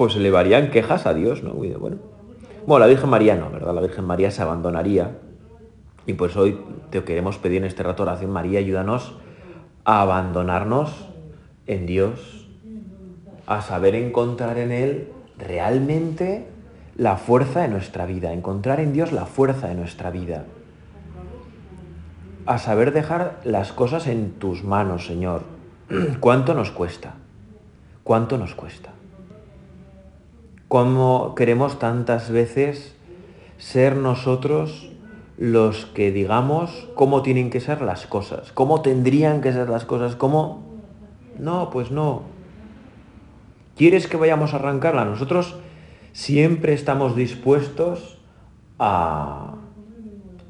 pues 0.00 0.16
elevarían 0.16 0.70
quejas 0.70 1.04
a 1.04 1.12
Dios, 1.12 1.42
¿no? 1.42 1.50
Bueno, 1.50 1.98
bueno, 2.66 2.78
la 2.78 2.86
Virgen 2.86 3.10
María 3.10 3.36
no, 3.36 3.50
¿verdad? 3.50 3.74
La 3.74 3.82
Virgen 3.82 4.06
María 4.06 4.30
se 4.30 4.40
abandonaría. 4.40 5.18
Y 6.06 6.14
pues 6.14 6.34
hoy 6.38 6.58
te 6.88 7.04
queremos 7.04 7.36
pedir 7.36 7.58
en 7.58 7.64
este 7.64 7.82
rato 7.82 8.04
oración, 8.04 8.30
María, 8.30 8.60
ayúdanos 8.60 9.18
a 9.84 10.00
abandonarnos 10.00 11.06
en 11.66 11.84
Dios, 11.84 12.48
a 13.46 13.60
saber 13.60 13.94
encontrar 13.94 14.56
en 14.56 14.72
Él 14.72 15.08
realmente 15.36 16.46
la 17.00 17.16
fuerza 17.16 17.62
de 17.62 17.68
nuestra 17.68 18.04
vida, 18.04 18.32
encontrar 18.32 18.78
en 18.78 18.92
Dios 18.92 19.10
la 19.10 19.24
fuerza 19.24 19.66
de 19.66 19.74
nuestra 19.74 20.10
vida, 20.10 20.44
a 22.46 22.58
saber 22.58 22.92
dejar 22.92 23.40
las 23.42 23.72
cosas 23.72 24.06
en 24.06 24.32
tus 24.32 24.62
manos, 24.62 25.06
Señor. 25.06 25.42
¿Cuánto 26.20 26.54
nos 26.54 26.70
cuesta? 26.70 27.14
¿Cuánto 28.04 28.38
nos 28.38 28.54
cuesta? 28.54 28.90
cómo 30.70 31.34
queremos 31.34 31.80
tantas 31.80 32.30
veces 32.30 32.94
ser 33.58 33.96
nosotros 33.96 34.88
los 35.36 35.84
que 35.84 36.12
digamos 36.12 36.86
cómo 36.94 37.22
tienen 37.22 37.50
que 37.50 37.58
ser 37.58 37.82
las 37.82 38.06
cosas, 38.06 38.52
cómo 38.52 38.80
tendrían 38.80 39.40
que 39.40 39.52
ser 39.52 39.68
las 39.68 39.84
cosas, 39.84 40.14
cómo... 40.14 40.62
No, 41.40 41.70
pues 41.70 41.90
no. 41.90 42.22
¿Quieres 43.76 44.06
que 44.06 44.16
vayamos 44.16 44.54
a 44.54 44.58
arrancarla? 44.58 45.04
Nosotros 45.04 45.56
siempre 46.12 46.72
estamos 46.72 47.16
dispuestos 47.16 48.18
a, 48.78 49.54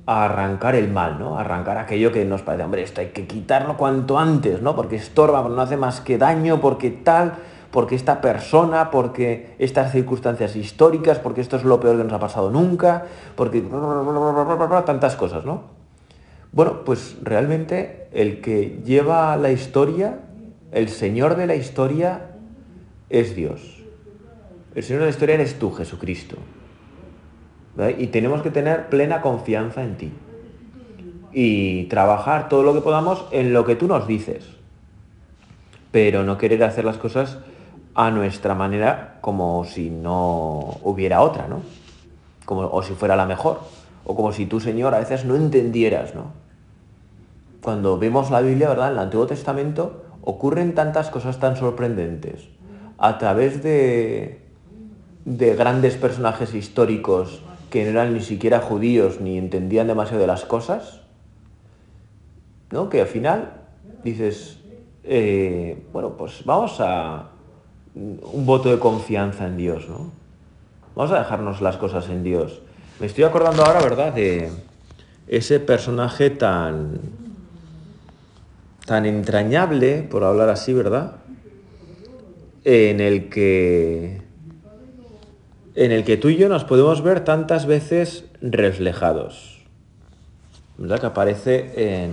arrancar 0.07 0.75
el 0.75 0.91
mal, 0.91 1.21
¿no? 1.21 1.39
arrancar 1.39 1.79
aquello 1.79 2.11
que 2.11 2.25
nos 2.25 2.43
parece, 2.43 2.65
hombre, 2.65 2.83
esto 2.83 3.01
hay 3.01 3.09
que 3.09 3.29
quitarlo 3.29 3.77
cuanto 3.77 4.19
antes, 4.19 4.61
¿no? 4.61 4.75
Porque 4.75 4.97
estorba, 4.97 5.49
no 5.49 5.61
hace 5.61 5.77
más 5.77 6.01
que 6.01 6.19
daño, 6.19 6.61
porque 6.61 6.91
tal 6.91 7.35
porque 7.71 7.95
esta 7.95 8.21
persona, 8.21 8.91
porque 8.91 9.55
estas 9.59 9.93
circunstancias 9.93 10.57
históricas, 10.57 11.19
porque 11.19 11.41
esto 11.41 11.57
es 11.57 11.65
lo 11.65 11.79
peor 11.79 11.97
que 11.97 12.05
nos 12.05 12.13
ha 12.13 12.19
pasado 12.19 12.51
nunca, 12.51 13.05
porque 13.37 13.63
tantas 14.85 15.17
cosas, 15.17 15.45
¿no? 15.45 15.63
Bueno, 16.53 16.85
pues 16.85 17.17
realmente 17.23 18.09
el 18.13 18.41
que 18.41 18.81
lleva 18.85 19.37
la 19.37 19.53
historia, 19.53 20.19
el 20.73 20.89
Señor 20.89 21.37
de 21.37 21.47
la 21.47 21.55
historia, 21.55 22.33
es 23.09 23.37
Dios. 23.37 23.80
El 24.75 24.85
Señor 24.85 25.01
de 25.01 25.07
la 25.07 25.11
historia 25.11 25.35
eres 25.35 25.59
tú, 25.59 25.73
Jesucristo. 25.73 26.37
Y 27.99 28.09
tenemos 28.09 28.43
que 28.43 28.51
tener 28.51 28.89
plena 28.89 29.21
confianza 29.21 29.83
en 29.83 29.97
ti. 29.97 30.13
Y 31.33 31.85
trabajar 31.85 32.49
todo 32.49 32.63
lo 32.63 32.75
que 32.75 32.81
podamos 32.81 33.25
en 33.33 33.53
lo 33.53 33.65
que 33.65 33.77
tú 33.77 33.89
nos 33.89 34.07
dices. 34.07 34.45
Pero 35.91 36.23
no 36.23 36.39
querer 36.39 36.63
hacer 36.63 36.85
las 36.85 36.99
cosas 36.99 37.39
a 37.95 38.11
nuestra 38.11 38.55
manera 38.55 39.19
como 39.21 39.65
si 39.65 39.91
no 39.91 40.79
hubiera 40.83 41.23
otra, 41.23 41.49
¿no? 41.49 41.63
Como, 42.45 42.63
o 42.63 42.83
si 42.83 42.95
fuera 42.95 43.17
la 43.17 43.27
mejor. 43.27 43.61
O 44.05 44.15
como 44.15 44.33
si 44.33 44.47
tú, 44.47 44.61
Señor, 44.61 44.95
a 44.95 45.01
veces 45.01 45.25
no 45.25 45.35
entendieras, 45.35 46.15
¿no? 46.15 46.33
Cuando 47.61 47.99
vemos 47.99 48.31
la 48.31 48.41
Biblia, 48.41 48.69
¿verdad? 48.69 48.89
En 48.89 48.93
el 48.95 48.99
Antiguo 49.01 49.27
Testamento 49.27 50.05
ocurren 50.23 50.75
tantas 50.75 51.11
cosas 51.11 51.41
tan 51.41 51.57
sorprendentes 51.57 52.49
a 52.99 53.19
través 53.19 53.63
de, 53.63 54.50
de 55.25 55.55
grandes 55.55 55.97
personajes 55.97 56.55
históricos 56.55 57.43
que 57.71 57.85
no 57.85 57.91
eran 57.91 58.15
ni 58.15 58.21
siquiera 58.21 58.61
judíos 58.61 59.21
ni 59.21 59.39
entendían 59.39 59.87
demasiado 59.87 60.21
de 60.21 60.27
las 60.27 60.45
cosas, 60.45 61.03
¿no? 62.71 62.89
Que 62.89 63.03
al 63.03 63.07
final 63.07 63.53
dices, 64.03 64.59
eh, 65.05 65.83
bueno, 65.93 66.17
pues 66.17 66.45
vamos 66.45 66.77
a 66.81 67.31
un 67.95 68.47
voto 68.47 68.71
de 68.71 68.79
confianza 68.79 69.47
en 69.47 69.57
Dios, 69.57 69.89
¿no? 69.89 70.11
Vamos 70.95 71.13
a 71.13 71.19
dejarnos 71.19 71.61
las 71.61 71.77
cosas 71.77 72.09
en 72.09 72.23
Dios. 72.23 72.61
Me 72.99 73.07
estoy 73.07 73.25
acordando 73.25 73.65
ahora, 73.65 73.81
¿verdad?, 73.81 74.13
de 74.13 74.51
ese 75.29 75.61
personaje 75.61 76.31
tan 76.31 76.99
tan 78.87 79.07
entrañable, 79.07 80.03
por 80.03 80.25
hablar 80.25 80.49
así, 80.49 80.73
¿verdad? 80.73 81.13
En 82.65 83.01
el 83.01 83.29
que 83.29 84.21
en 85.81 85.93
el 85.93 86.05
que 86.05 86.19
tú 86.19 86.29
y 86.29 86.37
yo 86.37 86.51
nos 86.51 86.65
podemos 86.65 87.03
ver 87.03 87.25
tantas 87.25 87.65
veces 87.65 88.27
reflejados. 88.43 89.61
¿Verdad? 90.77 91.01
Que 91.01 91.07
aparece 91.07 92.03
en, 92.03 92.13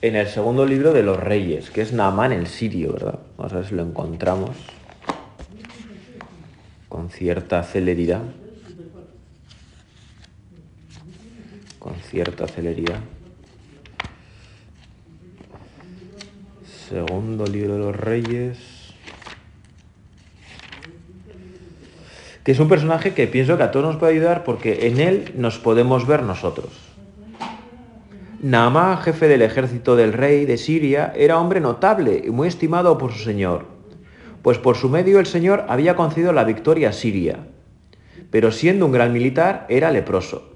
en 0.00 0.16
el 0.16 0.26
segundo 0.26 0.64
libro 0.64 0.94
de 0.94 1.02
los 1.02 1.20
reyes, 1.20 1.68
que 1.68 1.82
es 1.82 1.92
Naamán 1.92 2.32
el 2.32 2.46
sirio, 2.46 2.94
¿verdad? 2.94 3.18
Vamos 3.36 3.52
a 3.52 3.56
ver 3.56 3.66
si 3.66 3.74
lo 3.74 3.82
encontramos 3.82 4.56
con 6.88 7.10
cierta 7.10 7.62
celeridad. 7.62 8.22
Con 11.78 11.94
cierta 11.96 12.48
celeridad. 12.48 13.00
Segundo 16.88 17.44
libro 17.44 17.74
de 17.74 17.78
los 17.80 17.94
reyes. 17.94 18.69
Que 22.44 22.52
es 22.52 22.58
un 22.60 22.68
personaje 22.68 23.12
que 23.12 23.26
pienso 23.26 23.56
que 23.56 23.62
a 23.62 23.70
todos 23.70 23.86
nos 23.86 23.96
puede 23.96 24.12
ayudar 24.12 24.44
porque 24.44 24.86
en 24.86 25.00
él 25.00 25.32
nos 25.36 25.58
podemos 25.58 26.06
ver 26.06 26.22
nosotros. 26.22 26.70
Naamán, 28.42 28.98
jefe 28.98 29.28
del 29.28 29.42
ejército 29.42 29.96
del 29.96 30.14
rey 30.14 30.46
de 30.46 30.56
Siria, 30.56 31.12
era 31.14 31.38
hombre 31.38 31.60
notable 31.60 32.22
y 32.26 32.30
muy 32.30 32.48
estimado 32.48 32.96
por 32.96 33.12
su 33.12 33.18
señor, 33.18 33.66
pues 34.40 34.56
por 34.56 34.76
su 34.76 34.88
medio 34.88 35.20
el 35.20 35.26
señor 35.26 35.66
había 35.68 35.94
concedido 35.94 36.32
la 36.32 36.44
victoria 36.44 36.88
a 36.88 36.92
Siria. 36.94 37.40
Pero 38.30 38.50
siendo 38.50 38.86
un 38.86 38.92
gran 38.92 39.12
militar, 39.12 39.66
era 39.68 39.90
leproso. 39.90 40.50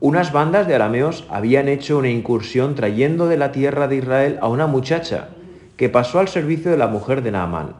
Unas 0.00 0.32
bandas 0.32 0.66
de 0.66 0.74
arameos 0.74 1.24
habían 1.30 1.68
hecho 1.68 1.98
una 1.98 2.08
incursión 2.08 2.74
trayendo 2.74 3.28
de 3.28 3.36
la 3.36 3.52
tierra 3.52 3.86
de 3.86 3.98
Israel 3.98 4.38
a 4.40 4.48
una 4.48 4.66
muchacha 4.66 5.28
que 5.76 5.88
pasó 5.88 6.18
al 6.18 6.26
servicio 6.26 6.72
de 6.72 6.76
la 6.76 6.88
mujer 6.88 7.22
de 7.22 7.30
Naamán. 7.30 7.76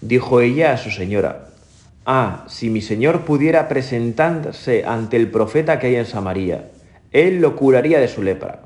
Dijo 0.00 0.40
ella 0.40 0.72
a 0.72 0.76
su 0.76 0.90
señora, 0.90 1.50
Ah, 2.06 2.44
si 2.48 2.68
mi 2.68 2.82
señor 2.82 3.22
pudiera 3.22 3.66
presentarse 3.66 4.84
ante 4.84 5.16
el 5.16 5.30
profeta 5.30 5.78
que 5.78 5.86
hay 5.86 5.96
en 5.96 6.04
Samaria, 6.04 6.70
él 7.12 7.40
lo 7.40 7.56
curaría 7.56 7.98
de 7.98 8.08
su 8.08 8.22
lepra. 8.22 8.60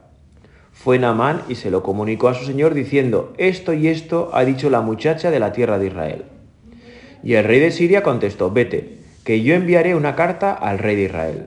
Fue 0.72 0.98
Naamán 0.98 1.42
y 1.48 1.54
se 1.54 1.70
lo 1.70 1.82
comunicó 1.82 2.28
a 2.28 2.34
su 2.34 2.44
señor 2.44 2.74
diciendo, 2.74 3.32
esto 3.38 3.74
y 3.74 3.88
esto 3.88 4.30
ha 4.32 4.44
dicho 4.44 4.70
la 4.70 4.80
muchacha 4.80 5.30
de 5.30 5.38
la 5.38 5.52
tierra 5.52 5.78
de 5.78 5.86
Israel. 5.86 6.24
Y 7.22 7.34
el 7.34 7.44
rey 7.44 7.60
de 7.60 7.70
Siria 7.70 8.02
contestó, 8.02 8.50
vete, 8.50 8.98
que 9.24 9.42
yo 9.42 9.54
enviaré 9.54 9.94
una 9.94 10.16
carta 10.16 10.52
al 10.52 10.78
rey 10.78 10.96
de 10.96 11.02
Israel. 11.02 11.46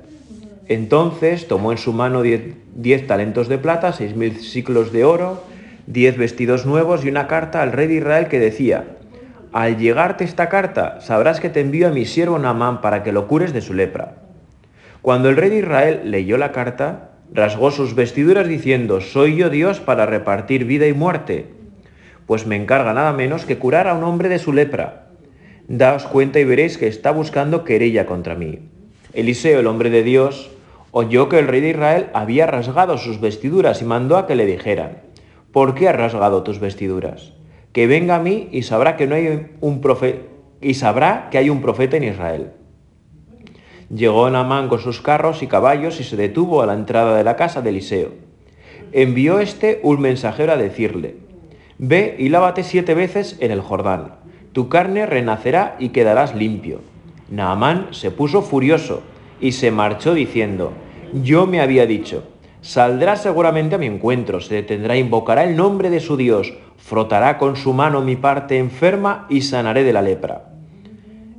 Entonces 0.67 1.47
tomó 1.47 1.71
en 1.73 1.77
su 1.77 1.91
mano 1.91 2.21
diez, 2.21 3.07
talentos 3.07 3.49
de 3.49 3.57
plata, 3.57 3.91
seis 3.91 4.15
mil 4.15 4.37
ciclos 4.37 4.93
de 4.93 5.03
oro, 5.03 5.43
diez 5.87 6.17
vestidos 6.17 6.65
nuevos 6.65 7.03
y 7.03 7.09
una 7.09 7.27
carta 7.27 7.61
al 7.61 7.73
rey 7.73 7.87
de 7.87 7.95
Israel 7.95 8.27
que 8.27 8.39
decía, 8.39 8.97
al 9.53 9.77
llegarte 9.77 10.23
esta 10.23 10.47
carta, 10.47 11.01
sabrás 11.01 11.41
que 11.41 11.49
te 11.49 11.59
envío 11.59 11.87
a 11.87 11.91
mi 11.91 12.05
siervo 12.05 12.39
Naamán 12.39 12.79
para 12.79 13.03
que 13.03 13.11
lo 13.11 13.27
cures 13.27 13.51
de 13.51 13.61
su 13.61 13.73
lepra. 13.73 14.15
Cuando 15.01 15.29
el 15.29 15.35
rey 15.35 15.49
de 15.49 15.59
Israel 15.59 16.01
leyó 16.05 16.37
la 16.37 16.51
carta, 16.51 17.11
rasgó 17.33 17.71
sus 17.71 17.93
vestiduras 17.95 18.47
diciendo, 18.47 19.01
soy 19.01 19.35
yo 19.35 19.49
Dios 19.49 19.79
para 19.79 20.05
repartir 20.05 20.65
vida 20.65 20.87
y 20.87 20.93
muerte, 20.93 21.47
pues 22.27 22.45
me 22.45 22.55
encarga 22.55 22.93
nada 22.93 23.11
menos 23.11 23.45
que 23.45 23.57
curar 23.57 23.87
a 23.87 23.93
un 23.93 24.03
hombre 24.03 24.29
de 24.29 24.39
su 24.39 24.53
lepra. 24.53 25.07
Daos 25.67 26.03
cuenta 26.03 26.39
y 26.39 26.45
veréis 26.45 26.77
que 26.77 26.87
está 26.87 27.11
buscando 27.11 27.63
querella 27.65 28.05
contra 28.05 28.35
mí. 28.35 28.59
Eliseo, 29.13 29.59
el 29.59 29.67
hombre 29.67 29.89
de 29.89 30.03
Dios, 30.03 30.49
oyó 30.91 31.27
que 31.27 31.39
el 31.39 31.47
rey 31.47 31.59
de 31.59 31.69
Israel 31.71 32.07
había 32.13 32.47
rasgado 32.47 32.97
sus 32.97 33.19
vestiduras 33.19 33.81
y 33.81 33.85
mandó 33.85 34.17
a 34.17 34.27
que 34.27 34.35
le 34.35 34.45
dijeran, 34.45 34.99
¿por 35.51 35.75
qué 35.75 35.89
has 35.89 35.95
rasgado 35.95 36.43
tus 36.43 36.59
vestiduras? 36.59 37.33
Que 37.73 37.87
venga 37.87 38.15
a 38.15 38.19
mí 38.19 38.49
y 38.51 38.63
sabrá 38.63 38.97
que 38.97 39.07
no 39.07 39.15
hay 39.15 39.47
un 39.61 39.81
profeta 39.81 40.31
y 40.61 40.75
sabrá 40.75 41.29
que 41.31 41.37
hay 41.39 41.49
un 41.49 41.61
profeta 41.61 41.97
en 41.97 42.03
Israel. 42.03 42.51
Llegó 43.93 44.29
Naamán 44.29 44.69
con 44.69 44.79
sus 44.79 45.01
carros 45.01 45.43
y 45.43 45.47
caballos 45.47 45.99
y 45.99 46.03
se 46.03 46.15
detuvo 46.15 46.61
a 46.61 46.65
la 46.65 46.73
entrada 46.73 47.17
de 47.17 47.23
la 47.23 47.35
casa 47.35 47.61
de 47.61 47.69
Eliseo. 47.69 48.09
Envió 48.93 49.39
éste 49.39 49.79
un 49.83 49.99
mensajero 49.99 50.53
a 50.53 50.57
decirle, 50.57 51.15
Ve 51.77 52.15
y 52.19 52.29
lávate 52.29 52.63
siete 52.63 52.93
veces 52.93 53.37
en 53.39 53.51
el 53.51 53.61
Jordán, 53.61 54.15
tu 54.53 54.69
carne 54.69 55.05
renacerá 55.05 55.75
y 55.79 55.89
quedarás 55.89 56.35
limpio. 56.35 56.81
Naamán 57.29 57.87
se 57.91 58.11
puso 58.11 58.41
furioso 58.41 59.01
y 59.41 59.53
se 59.53 59.71
marchó 59.71 60.13
diciendo, 60.13 60.73
Yo 61.13 61.47
me 61.47 61.59
había 61.59 61.85
dicho, 61.85 62.23
saldrá 62.61 63.15
seguramente 63.15 63.75
a 63.75 63.77
mi 63.77 63.87
encuentro, 63.87 64.39
se 64.39 64.55
detendrá, 64.55 64.95
invocará 64.95 65.43
el 65.43 65.55
nombre 65.55 65.89
de 65.89 65.99
su 65.99 66.15
Dios, 66.17 66.53
frotará 66.77 67.37
con 67.37 67.55
su 67.55 67.73
mano 67.73 68.01
mi 68.01 68.15
parte 68.15 68.57
enferma 68.57 69.25
y 69.29 69.41
sanaré 69.41 69.83
de 69.83 69.93
la 69.93 70.01
lepra. 70.01 70.49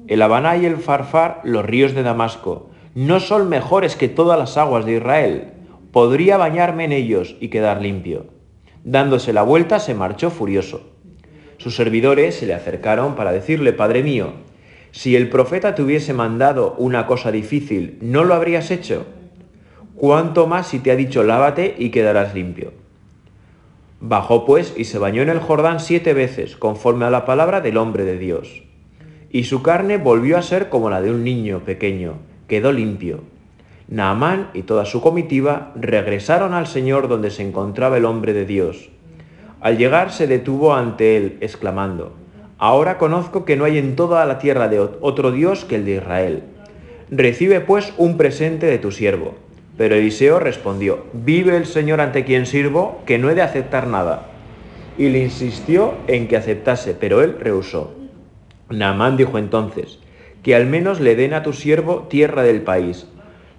El 0.08 0.20
Habaná 0.20 0.56
y 0.56 0.66
el 0.66 0.76
Farfar, 0.76 1.40
los 1.44 1.64
ríos 1.64 1.94
de 1.94 2.02
Damasco, 2.02 2.70
no 2.94 3.20
son 3.20 3.48
mejores 3.48 3.96
que 3.96 4.08
todas 4.08 4.38
las 4.38 4.58
aguas 4.58 4.84
de 4.84 4.96
Israel. 4.96 5.52
Podría 5.92 6.36
bañarme 6.36 6.84
en 6.84 6.92
ellos 6.92 7.36
y 7.40 7.48
quedar 7.48 7.80
limpio. 7.80 8.26
Dándose 8.84 9.32
la 9.32 9.42
vuelta, 9.42 9.78
se 9.78 9.94
marchó 9.94 10.30
furioso. 10.30 10.90
Sus 11.58 11.76
servidores 11.76 12.34
se 12.34 12.46
le 12.46 12.54
acercaron 12.54 13.14
para 13.14 13.32
decirle, 13.32 13.72
Padre 13.72 14.02
mío, 14.02 14.32
si 14.90 15.16
el 15.16 15.30
profeta 15.30 15.74
te 15.74 15.82
hubiese 15.82 16.12
mandado 16.12 16.74
una 16.76 17.06
cosa 17.06 17.30
difícil, 17.30 17.98
¿no 18.02 18.24
lo 18.24 18.34
habrías 18.34 18.70
hecho? 18.70 19.06
Cuánto 20.02 20.48
más 20.48 20.66
si 20.66 20.80
te 20.80 20.90
ha 20.90 20.96
dicho 20.96 21.22
lávate 21.22 21.76
y 21.78 21.90
quedarás 21.90 22.34
limpio. 22.34 22.72
Bajó 24.00 24.44
pues 24.44 24.74
y 24.76 24.82
se 24.86 24.98
bañó 24.98 25.22
en 25.22 25.28
el 25.28 25.38
Jordán 25.38 25.78
siete 25.78 26.12
veces, 26.12 26.56
conforme 26.56 27.04
a 27.04 27.10
la 27.10 27.24
palabra 27.24 27.60
del 27.60 27.76
hombre 27.76 28.02
de 28.02 28.18
Dios. 28.18 28.64
Y 29.30 29.44
su 29.44 29.62
carne 29.62 29.98
volvió 29.98 30.38
a 30.38 30.42
ser 30.42 30.70
como 30.70 30.90
la 30.90 31.00
de 31.00 31.12
un 31.12 31.22
niño 31.22 31.60
pequeño, 31.60 32.14
quedó 32.48 32.72
limpio. 32.72 33.20
Naamán 33.86 34.50
y 34.54 34.62
toda 34.62 34.86
su 34.86 35.00
comitiva 35.00 35.70
regresaron 35.76 36.52
al 36.52 36.66
Señor 36.66 37.06
donde 37.06 37.30
se 37.30 37.46
encontraba 37.46 37.96
el 37.96 38.04
hombre 38.04 38.32
de 38.32 38.44
Dios. 38.44 38.88
Al 39.60 39.78
llegar 39.78 40.10
se 40.10 40.26
detuvo 40.26 40.74
ante 40.74 41.16
él, 41.16 41.38
exclamando, 41.40 42.12
Ahora 42.58 42.98
conozco 42.98 43.44
que 43.44 43.56
no 43.56 43.66
hay 43.66 43.78
en 43.78 43.94
toda 43.94 44.26
la 44.26 44.40
tierra 44.40 44.66
de 44.66 44.80
otro 44.80 45.30
Dios 45.30 45.64
que 45.64 45.76
el 45.76 45.84
de 45.84 45.98
Israel. 45.98 46.42
Recibe 47.08 47.60
pues 47.60 47.94
un 47.98 48.16
presente 48.16 48.66
de 48.66 48.78
tu 48.78 48.90
siervo. 48.90 49.36
Pero 49.76 49.94
Eliseo 49.94 50.38
respondió, 50.38 51.06
vive 51.12 51.56
el 51.56 51.66
Señor 51.66 52.00
ante 52.00 52.24
quien 52.24 52.46
sirvo, 52.46 53.02
que 53.06 53.18
no 53.18 53.30
he 53.30 53.34
de 53.34 53.42
aceptar 53.42 53.86
nada. 53.86 54.28
Y 54.98 55.08
le 55.08 55.22
insistió 55.22 55.94
en 56.08 56.28
que 56.28 56.36
aceptase, 56.36 56.94
pero 56.94 57.22
él 57.22 57.36
rehusó. 57.40 57.94
Naamán 58.68 59.16
dijo 59.16 59.38
entonces, 59.38 59.98
que 60.42 60.54
al 60.54 60.66
menos 60.66 61.00
le 61.00 61.16
den 61.16 61.32
a 61.32 61.42
tu 61.42 61.52
siervo 61.52 62.06
tierra 62.10 62.42
del 62.42 62.62
país, 62.62 63.06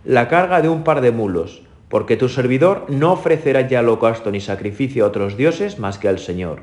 la 0.06 0.28
carga 0.28 0.62
de 0.62 0.70
un 0.70 0.84
par 0.84 1.02
de 1.02 1.12
mulos, 1.12 1.64
porque 1.90 2.18
tu 2.18 2.30
servidor 2.30 2.86
no 2.90 3.14
ofrecerá 3.14 3.68
ya 3.68 3.80
holocausto 3.80 4.32
ni 4.32 4.42
sacrificio 4.42 5.06
a 5.06 5.08
otros 5.08 5.38
dioses 5.38 5.80
más 5.80 5.98
que 5.98 6.10
al 6.10 6.20
Señor. 6.20 6.62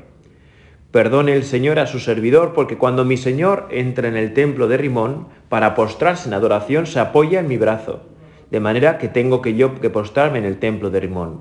Perdone 0.91 1.33
el 1.33 1.43
Señor 1.43 1.79
a 1.79 1.87
su 1.87 1.99
servidor, 1.99 2.53
porque 2.53 2.77
cuando 2.77 3.03
mi 3.03 3.17
Señor 3.17 3.67
entra 3.71 4.07
en 4.07 4.15
el 4.15 4.33
templo 4.33 4.67
de 4.67 4.77
Rimón 4.77 5.27
para 5.49 5.73
postrarse 5.73 6.27
en 6.27 6.33
adoración, 6.33 6.85
se 6.85 6.99
apoya 6.99 7.39
en 7.39 7.47
mi 7.47 7.57
brazo 7.57 8.10
de 8.51 8.59
manera 8.59 8.97
que 8.97 9.07
tengo 9.07 9.41
que 9.41 9.55
yo 9.55 9.79
que 9.79 9.89
postrarme 9.89 10.39
en 10.39 10.45
el 10.45 10.59
templo 10.59 10.89
de 10.89 10.99
Rimón. 10.99 11.39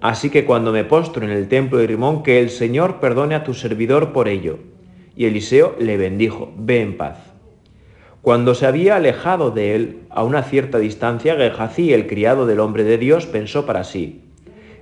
Así 0.00 0.30
que 0.30 0.44
cuando 0.44 0.72
me 0.72 0.84
postro 0.84 1.24
en 1.24 1.30
el 1.30 1.48
templo 1.48 1.78
de 1.78 1.86
Rimón, 1.86 2.22
que 2.22 2.40
el 2.40 2.50
Señor 2.50 2.98
perdone 3.00 3.34
a 3.34 3.44
tu 3.44 3.54
servidor 3.54 4.12
por 4.12 4.28
ello. 4.28 4.58
Y 5.14 5.26
Eliseo 5.26 5.74
le 5.78 5.96
bendijo, 5.96 6.52
ve 6.56 6.80
en 6.80 6.96
paz. 6.96 7.18
Cuando 8.22 8.54
se 8.54 8.66
había 8.66 8.96
alejado 8.96 9.50
de 9.50 9.74
él 9.74 9.98
a 10.10 10.22
una 10.22 10.42
cierta 10.42 10.78
distancia, 10.78 11.36
Gehazi, 11.36 11.92
el 11.92 12.06
criado 12.06 12.46
del 12.46 12.60
hombre 12.60 12.84
de 12.84 12.98
Dios, 12.98 13.26
pensó 13.26 13.66
para 13.66 13.84
sí, 13.84 14.22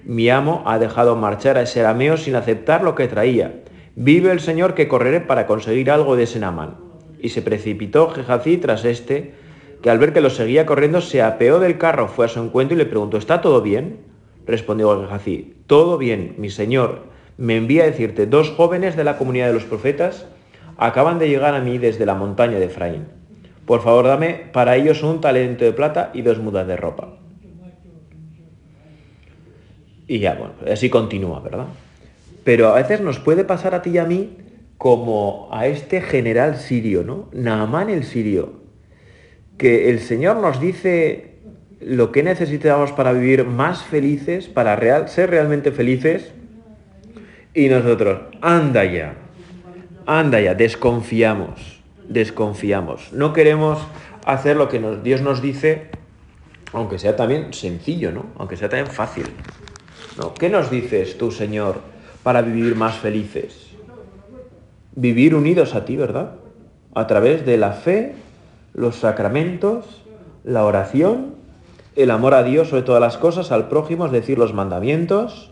mi 0.05 0.31
amo 0.31 0.63
ha 0.67 0.79
dejado 0.79 1.17
marchar 1.17 1.59
a 1.59 1.63
ese 1.63 1.81
arameo 1.81 2.17
sin 2.17 2.37
aceptar 2.37 2.85
lo 2.85 2.95
que 2.95 3.09
traía. 3.09 3.63
Vive 3.97 4.31
el 4.31 4.39
Señor 4.39 4.75
que 4.75 4.87
correré 4.87 5.21
para 5.21 5.47
conseguir 5.47 5.91
algo 5.91 6.15
de 6.15 6.25
ese 6.25 6.39
Namán. 6.39 6.77
Y 7.21 7.31
se 7.31 7.43
precipitó 7.43 8.11
Gehazi 8.11 8.59
tras 8.59 8.85
este, 8.85 9.35
que 9.83 9.91
al 9.91 9.99
ver 9.99 10.13
que 10.13 10.21
lo 10.21 10.31
seguía 10.31 10.67
corriendo 10.67 11.01
se 11.01 11.23
apeó 11.23 11.59
del 11.59 11.79
carro, 11.79 12.09
fue 12.09 12.27
a 12.27 12.29
su 12.29 12.41
encuentro 12.41 12.75
y 12.75 12.79
le 12.79 12.87
preguntó, 12.87 13.17
¿está 13.19 13.41
todo 13.41 13.63
bien? 13.63 13.99
Respondió 14.47 15.07
Gehazi, 15.07 15.55
todo 15.67 15.99
bien, 15.99 16.35
mi 16.39 16.51
señor. 16.51 17.05
Me 17.37 17.57
envía 17.57 17.83
a 17.83 17.87
decirte, 17.87 18.27
dos 18.27 18.51
jóvenes 18.51 18.97
de 18.97 19.05
la 19.05 19.19
comunidad 19.19 19.49
de 19.49 19.55
los 19.55 19.65
profetas 19.65 20.27
acaban 20.79 21.19
de 21.19 21.29
llegar 21.29 21.55
a 21.55 21.61
mí 21.61 21.79
desde 21.79 22.07
la 22.07 22.15
montaña 22.15 22.59
de 22.59 22.67
Efraín. 22.67 23.07
Por 23.67 23.83
favor, 23.83 24.07
dame 24.07 24.49
para 24.53 24.77
ellos 24.77 25.03
un 25.03 25.21
talento 25.21 25.65
de 25.65 25.73
plata 25.73 26.11
y 26.15 26.23
dos 26.23 26.39
mudas 26.39 26.67
de 26.67 26.77
ropa. 26.77 27.19
Y 30.07 30.21
ya, 30.21 30.35
bueno, 30.35 30.55
así 30.71 30.89
continúa, 30.89 31.41
¿verdad? 31.41 31.67
Pero 32.45 32.69
a 32.69 32.77
veces 32.77 33.01
nos 33.01 33.19
puede 33.19 33.45
pasar 33.45 33.75
a 33.75 33.83
ti 33.83 33.91
y 33.91 33.99
a 33.99 34.05
mí 34.05 34.37
como 34.79 35.49
a 35.51 35.67
este 35.67 36.01
general 36.01 36.57
sirio, 36.57 37.03
¿no? 37.03 37.29
Naamán 37.33 37.91
el 37.91 38.05
sirio, 38.05 38.66
que 39.59 39.91
el 39.91 40.01
Señor 40.01 40.37
nos 40.37 40.61
dice 40.61 41.37
lo 41.81 42.13
que 42.13 42.23
necesitamos 42.23 42.93
para 42.93 43.13
vivir 43.13 43.45
más 43.45 43.83
felices, 43.83 44.49
para 44.49 45.09
ser 45.09 45.31
realmente 45.31 45.73
felices, 45.73 46.33
y 47.55 47.69
nosotros, 47.69 48.21
anda 48.43 48.85
ya, 48.85 49.15
anda 50.05 50.41
ya, 50.41 50.55
desconfiamos, 50.55 51.81
desconfiamos. 52.09 53.13
No 53.13 53.33
queremos 53.33 53.79
hacer 54.27 54.57
lo 54.57 54.69
que 54.69 54.79
Dios 55.03 55.23
nos 55.23 55.41
dice, 55.41 55.87
aunque 56.73 56.99
sea 56.99 57.17
también 57.17 57.53
sencillo, 57.55 58.13
¿no? 58.13 58.27
Aunque 58.37 58.57
sea 58.57 58.69
también 58.69 58.93
fácil. 58.93 59.27
¿no? 60.19 60.35
¿Qué 60.35 60.51
nos 60.51 60.71
dices 60.71 61.17
tú, 61.17 61.31
Señor, 61.31 61.81
para 62.23 62.43
vivir 62.43 62.75
más 62.75 62.97
felices? 62.97 63.69
Vivir 64.95 65.35
unidos 65.35 65.75
a 65.75 65.85
ti, 65.85 65.97
¿verdad? 65.97 66.35
A 66.95 67.07
través 67.07 67.47
de 67.47 67.57
la 67.57 67.73
fe, 67.73 68.15
los 68.77 68.97
sacramentos, 68.97 69.87
la 70.45 70.65
oración, 70.65 71.35
el 71.97 72.11
amor 72.11 72.35
a 72.35 72.43
Dios 72.43 72.69
sobre 72.69 72.83
todas 72.83 73.01
las 73.01 73.17
cosas, 73.17 73.51
al 73.51 73.69
prójimo, 73.69 74.05
es 74.05 74.13
decir, 74.13 74.39
los 74.39 74.53
mandamientos, 74.53 75.51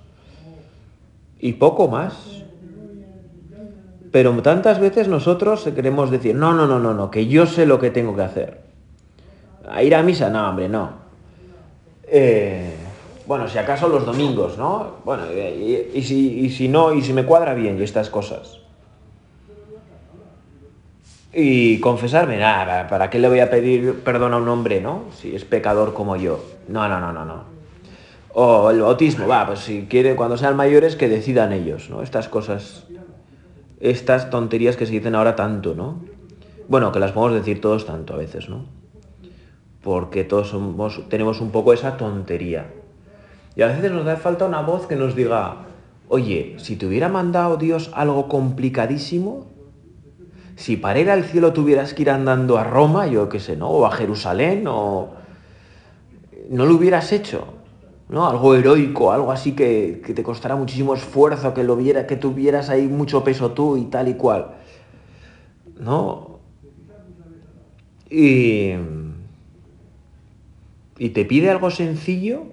y 1.41 1.55
poco 1.55 1.89
más. 1.89 2.45
Pero 4.13 4.31
tantas 4.43 4.79
veces 4.79 5.09
nosotros 5.09 5.67
queremos 5.75 6.11
decir, 6.11 6.35
no, 6.35 6.53
no, 6.53 6.67
no, 6.67 6.79
no, 6.79 6.93
no, 6.93 7.11
que 7.11 7.27
yo 7.27 7.47
sé 7.47 7.65
lo 7.65 7.81
que 7.81 7.91
tengo 7.91 8.15
que 8.15 8.23
hacer. 8.23 8.61
A 9.69 9.83
ir 9.83 9.95
a 9.95 10.03
misa, 10.03 10.29
no, 10.29 10.51
hombre, 10.51 10.69
no. 10.69 10.91
Eh, 12.07 12.75
bueno, 13.27 13.49
si 13.49 13.57
acaso 13.57 13.89
los 13.89 14.05
domingos, 14.05 14.59
¿no? 14.59 14.97
Bueno, 15.07 15.23
y, 15.33 16.03
si, 16.03 16.51
si 16.51 16.69
no, 16.69 16.93
y 16.93 17.01
si 17.01 17.15
me 17.15 17.25
cuadra 17.25 17.55
bien 17.55 17.81
y 17.81 17.85
estas 17.85 18.11
cosas. 18.11 18.64
Y 21.37 21.81
confesarme, 21.81 22.39
nada, 22.39 22.87
¿para 22.87 23.11
qué 23.11 23.19
le 23.19 23.29
voy 23.29 23.41
a 23.41 23.51
pedir 23.51 24.03
perdón 24.05 24.35
a 24.35 24.37
un 24.37 24.49
hombre, 24.49 24.81
no? 24.81 25.07
Si 25.17 25.35
es 25.35 25.45
pecador 25.45 25.93
como 25.93 26.15
yo. 26.15 26.45
No, 26.69 26.89
no, 26.89 27.01
no, 27.01 27.13
no, 27.13 27.25
no. 27.25 27.43
O 28.35 28.71
el 28.71 28.81
bautismo, 28.81 29.27
va, 29.27 29.45
pues 29.47 29.61
si 29.61 29.87
quieren, 29.87 30.15
cuando 30.15 30.37
sean 30.37 30.55
mayores, 30.55 30.95
que 30.95 31.09
decidan 31.09 31.53
ellos, 31.53 31.91
¿no? 31.91 32.03
Estas 32.03 32.29
cosas, 32.29 32.87
estas 33.81 34.31
tonterías 34.31 34.77
que 34.77 34.87
se 34.87 34.93
dicen 34.93 35.17
ahora 35.17 35.35
tanto, 35.35 35.75
¿no? 35.75 36.01
Bueno, 36.69 36.93
que 36.93 37.01
las 37.01 37.11
podemos 37.11 37.37
decir 37.37 37.61
todos 37.61 37.85
tanto 37.85 38.15
a 38.15 38.17
veces, 38.17 38.49
¿no? 38.49 38.67
Porque 39.83 40.23
todos 40.23 40.51
somos, 40.51 41.09
tenemos 41.09 41.41
un 41.41 41.51
poco 41.51 41.73
esa 41.73 41.97
tontería. 41.97 42.71
Y 43.57 43.63
a 43.63 43.67
veces 43.67 43.91
nos 43.91 44.05
da 44.05 44.17
falta 44.17 44.47
una 44.47 44.63
voz 44.63 44.87
que 44.87 44.95
nos 44.95 45.17
diga, 45.17 45.67
oye, 46.09 46.55
si 46.59 46.77
te 46.77 46.87
hubiera 46.87 47.09
mandado 47.09 47.57
Dios 47.57 47.91
algo 47.93 48.29
complicadísimo, 48.29 49.54
si 50.57 50.77
para 50.77 51.01
ir 51.01 51.11
al 51.11 51.25
cielo 51.25 51.53
tuvieras 51.53 51.95
que 51.95 52.03
ir 52.03 52.11
andando 52.11 52.59
a 52.59 52.65
Roma, 52.65 53.07
yo 53.07 53.29
qué 53.29 53.41
sé, 53.41 53.57
¿no? 53.57 53.69
O 53.69 53.87
a 53.87 53.91
Jerusalén, 53.91 54.67
o... 54.67 55.15
No 56.51 56.67
lo 56.67 56.75
hubieras 56.75 57.13
hecho. 57.13 57.55
¿no? 58.09 58.29
Algo 58.29 58.55
heroico, 58.55 59.13
algo 59.13 59.33
así 59.33 59.53
que, 59.53 60.03
te 60.15 60.23
costará 60.23 60.57
muchísimo 60.57 60.95
esfuerzo, 60.95 61.55
que 61.55 61.65
lo 61.65 61.77
viera, 61.77 62.07
que 62.07 62.17
tuvieras 62.17 62.71
ahí 62.71 62.87
mucho 62.87 63.25
peso 63.25 63.53
tú 63.53 63.77
y 63.77 63.87
tal 63.87 64.09
y 64.09 64.15
cual. 64.15 64.55
¿No? 65.79 66.39
Y, 68.11 68.73
y 70.99 71.09
te 71.11 71.25
pide 71.25 71.51
algo 71.51 71.71
sencillo, 71.71 72.45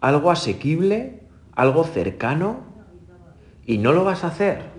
algo 0.00 0.30
asequible, 0.30 1.20
algo 1.54 1.84
cercano, 1.84 2.60
y 3.66 3.78
no 3.78 3.92
lo 3.92 4.04
vas 4.04 4.24
a 4.24 4.28
hacer. 4.28 4.73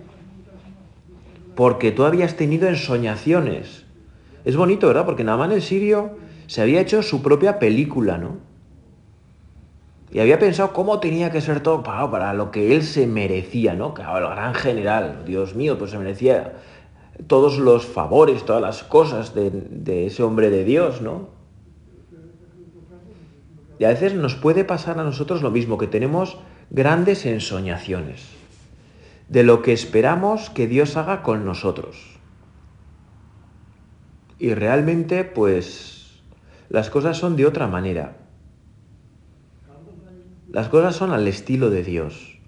Porque 1.56 1.90
tú 1.90 2.04
habías 2.04 2.36
tenido 2.36 2.68
ensoñaciones. 2.68 3.86
Es 4.44 4.56
bonito, 4.56 4.86
¿verdad? 4.86 5.06
Porque 5.06 5.24
Naman 5.24 5.52
el 5.52 5.62
sirio 5.62 6.18
se 6.46 6.60
había 6.60 6.80
hecho 6.82 7.02
su 7.02 7.22
propia 7.22 7.58
película, 7.58 8.18
¿no? 8.18 8.36
Y 10.12 10.20
había 10.20 10.38
pensado 10.38 10.72
cómo 10.72 11.00
tenía 11.00 11.32
que 11.32 11.40
ser 11.40 11.60
todo 11.60 11.82
para, 11.82 12.08
para 12.10 12.34
lo 12.34 12.50
que 12.50 12.76
él 12.76 12.82
se 12.82 13.06
merecía, 13.06 13.74
¿no? 13.74 13.94
Claro, 13.94 14.28
el 14.28 14.34
gran 14.34 14.54
general, 14.54 15.22
Dios 15.24 15.56
mío, 15.56 15.78
pues 15.78 15.90
se 15.90 15.98
merecía 15.98 16.52
todos 17.26 17.58
los 17.58 17.86
favores, 17.86 18.44
todas 18.44 18.62
las 18.62 18.84
cosas 18.84 19.34
de, 19.34 19.50
de 19.50 20.06
ese 20.06 20.22
hombre 20.22 20.50
de 20.50 20.62
Dios, 20.62 21.00
¿no? 21.00 21.30
Y 23.78 23.84
a 23.84 23.88
veces 23.88 24.14
nos 24.14 24.34
puede 24.34 24.64
pasar 24.64 25.00
a 25.00 25.04
nosotros 25.04 25.42
lo 25.42 25.50
mismo, 25.50 25.78
que 25.78 25.86
tenemos 25.86 26.36
grandes 26.70 27.24
ensoñaciones 27.24 28.35
de 29.28 29.42
lo 29.42 29.62
que 29.62 29.72
esperamos 29.72 30.50
que 30.50 30.66
Dios 30.66 30.96
haga 30.96 31.22
con 31.22 31.44
nosotros. 31.44 32.18
Y 34.38 34.54
realmente, 34.54 35.24
pues, 35.24 36.22
las 36.68 36.90
cosas 36.90 37.16
son 37.16 37.36
de 37.36 37.46
otra 37.46 37.66
manera. 37.66 38.16
Las 40.50 40.68
cosas 40.68 40.94
son 40.96 41.12
al 41.12 41.26
estilo 41.26 41.70
de 41.70 41.82
Dios. 41.82 42.38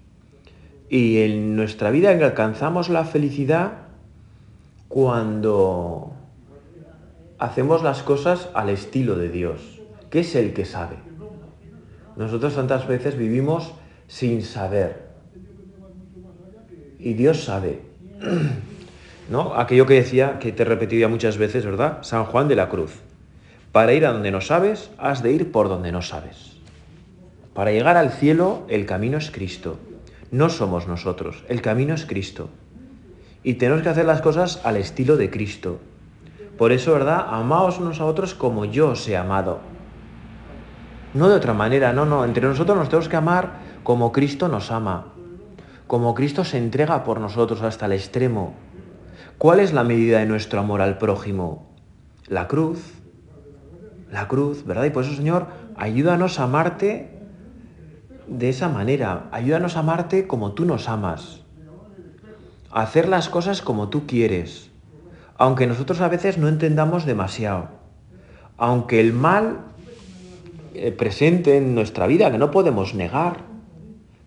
Y 0.89 1.19
en 1.19 1.55
nuestra 1.55 1.91
vida 1.91 2.09
alcanzamos 2.09 2.89
la 2.89 3.05
felicidad 3.05 3.73
cuando 4.87 6.13
hacemos 7.37 7.83
las 7.83 8.03
cosas 8.03 8.49
al 8.53 8.69
estilo 8.69 9.15
de 9.15 9.29
Dios, 9.29 9.81
que 10.09 10.21
es 10.21 10.35
el 10.35 10.53
que 10.53 10.65
sabe. 10.65 10.95
Nosotros 12.15 12.55
tantas 12.55 12.87
veces 12.87 13.17
vivimos 13.17 13.73
sin 14.07 14.41
saber. 14.41 15.08
Y 16.99 17.13
Dios 17.13 17.45
sabe. 17.45 17.79
¿No? 19.29 19.55
Aquello 19.55 19.85
que 19.85 19.93
decía, 19.93 20.39
que 20.39 20.51
te 20.51 20.65
repetiría 20.65 21.07
muchas 21.07 21.37
veces, 21.37 21.65
¿verdad? 21.65 21.99
San 22.01 22.25
Juan 22.25 22.47
de 22.47 22.55
la 22.55 22.67
Cruz. 22.67 22.99
Para 23.71 23.93
ir 23.93 24.05
a 24.05 24.11
donde 24.11 24.31
no 24.31 24.41
sabes, 24.41 24.89
has 24.97 25.23
de 25.23 25.31
ir 25.31 25.51
por 25.51 25.69
donde 25.69 25.91
no 25.91 26.01
sabes. 26.01 26.57
Para 27.53 27.71
llegar 27.71 27.95
al 27.95 28.11
cielo, 28.11 28.63
el 28.67 28.85
camino 28.85 29.17
es 29.17 29.31
Cristo. 29.31 29.77
No 30.31 30.49
somos 30.49 30.87
nosotros, 30.87 31.43
el 31.47 31.61
camino 31.61 31.93
es 31.93 32.05
Cristo. 32.05 32.49
Y 33.43 33.55
tenemos 33.55 33.83
que 33.83 33.89
hacer 33.89 34.05
las 34.05 34.21
cosas 34.21 34.61
al 34.63 34.77
estilo 34.77 35.17
de 35.17 35.29
Cristo. 35.29 35.79
Por 36.57 36.71
eso, 36.71 36.91
¿verdad? 36.91 37.25
Amaos 37.29 37.79
unos 37.79 38.01
a 38.01 38.05
otros 38.05 38.33
como 38.33 38.65
yo 38.65 38.89
os 38.89 39.07
he 39.07 39.15
amado. 39.15 39.59
No 41.13 41.29
de 41.29 41.35
otra 41.35 41.53
manera, 41.53 41.93
no, 41.93 42.05
no. 42.05 42.25
Entre 42.25 42.45
nosotros 42.45 42.77
nos 42.77 42.89
tenemos 42.89 43.07
que 43.07 43.15
amar 43.15 43.59
como 43.83 44.11
Cristo 44.11 44.47
nos 44.47 44.71
ama. 44.71 45.13
Como 45.89 46.13
Cristo 46.13 46.45
se 46.45 46.59
entrega 46.59 47.03
por 47.03 47.19
nosotros 47.19 47.63
hasta 47.63 47.87
el 47.87 47.93
extremo. 47.93 48.53
¿Cuál 49.39 49.59
es 49.59 49.73
la 49.73 49.83
medida 49.83 50.19
de 50.19 50.27
nuestro 50.27 50.59
amor 50.59 50.81
al 50.81 50.99
prójimo? 50.99 51.65
La 52.27 52.47
cruz. 52.47 52.93
La 54.11 54.27
cruz, 54.27 54.67
¿verdad? 54.67 54.83
Y 54.83 54.91
por 54.91 55.03
eso, 55.03 55.15
Señor, 55.15 55.47
ayúdanos 55.75 56.39
a 56.39 56.43
amarte 56.43 57.09
de 58.27 58.49
esa 58.49 58.69
manera. 58.69 59.29
Ayúdanos 59.31 59.77
a 59.77 59.79
amarte 59.79 60.27
como 60.27 60.51
tú 60.51 60.63
nos 60.63 60.87
amas. 60.89 61.41
A 62.69 62.83
hacer 62.83 63.09
las 63.09 63.27
cosas 63.27 63.63
como 63.63 63.89
tú 63.89 64.05
quieres. 64.05 64.69
Aunque 65.39 65.65
nosotros 65.65 66.01
a 66.01 66.07
veces 66.07 66.37
no 66.37 66.49
entendamos 66.49 67.03
demasiado. 67.07 67.69
Aunque 68.57 69.01
el 69.01 69.11
mal 69.13 69.61
eh, 70.75 70.91
presente 70.91 71.57
en 71.57 71.73
nuestra 71.73 72.05
vida, 72.05 72.29
que 72.29 72.37
no 72.37 72.51
podemos 72.51 72.93
negar, 72.93 73.48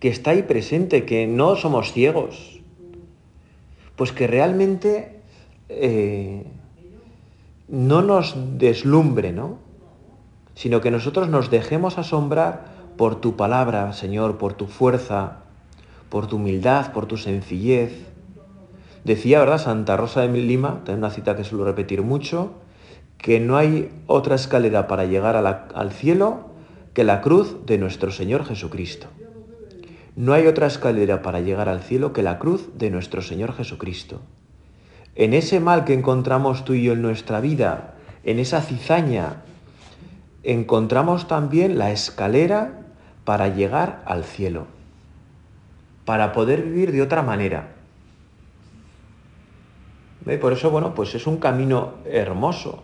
que 0.03 0.09
está 0.09 0.31
ahí 0.31 0.43
presente, 0.43 1.05
que 1.05 1.27
no 1.27 1.55
somos 1.55 1.93
ciegos. 1.93 2.59
Pues 3.95 4.11
que 4.11 4.27
realmente 4.27 5.21
eh, 5.69 6.43
no 7.69 8.01
nos 8.01 8.35
deslumbre, 8.57 9.31
¿no? 9.31 9.59
Sino 10.55 10.81
que 10.81 10.91
nosotros 10.91 11.29
nos 11.29 11.49
dejemos 11.49 11.97
asombrar 11.97 12.65
por 12.97 13.21
tu 13.21 13.37
palabra, 13.37 13.93
Señor, 13.93 14.37
por 14.37 14.55
tu 14.55 14.67
fuerza, 14.67 15.37
por 16.09 16.27
tu 16.27 16.35
humildad, 16.35 16.91
por 16.91 17.05
tu 17.05 17.15
sencillez. 17.15 17.93
Decía, 19.05 19.39
¿verdad? 19.39 19.57
Santa 19.57 19.95
Rosa 19.95 20.27
de 20.27 20.37
Lima, 20.37 20.81
también 20.83 20.97
una 20.97 21.11
cita 21.11 21.37
que 21.37 21.45
suelo 21.45 21.63
repetir 21.63 22.01
mucho, 22.01 22.51
que 23.17 23.39
no 23.39 23.55
hay 23.55 23.89
otra 24.07 24.35
escalera 24.35 24.85
para 24.85 25.05
llegar 25.05 25.37
al 25.37 25.91
cielo 25.93 26.49
que 26.93 27.05
la 27.05 27.21
cruz 27.21 27.65
de 27.65 27.77
nuestro 27.77 28.11
Señor 28.11 28.43
Jesucristo. 28.43 29.07
No 30.15 30.33
hay 30.33 30.45
otra 30.45 30.67
escalera 30.67 31.21
para 31.21 31.39
llegar 31.39 31.69
al 31.69 31.81
cielo 31.81 32.13
que 32.13 32.21
la 32.21 32.37
cruz 32.37 32.69
de 32.77 32.91
nuestro 32.91 33.21
Señor 33.21 33.53
Jesucristo. 33.53 34.21
En 35.15 35.33
ese 35.33 35.59
mal 35.59 35.85
que 35.85 35.93
encontramos 35.93 36.65
tú 36.65 36.73
y 36.73 36.83
yo 36.83 36.93
en 36.93 37.01
nuestra 37.01 37.39
vida, 37.41 37.95
en 38.23 38.39
esa 38.39 38.61
cizaña, 38.61 39.41
encontramos 40.43 41.27
también 41.27 41.77
la 41.77 41.91
escalera 41.91 42.81
para 43.25 43.47
llegar 43.47 44.03
al 44.05 44.23
cielo, 44.23 44.67
para 46.05 46.31
poder 46.31 46.61
vivir 46.61 46.91
de 46.91 47.01
otra 47.01 47.23
manera. 47.23 47.73
Y 50.25 50.37
por 50.37 50.53
eso, 50.53 50.69
bueno, 50.69 50.93
pues 50.93 51.15
es 51.15 51.27
un 51.27 51.37
camino 51.37 51.95
hermoso. 52.05 52.83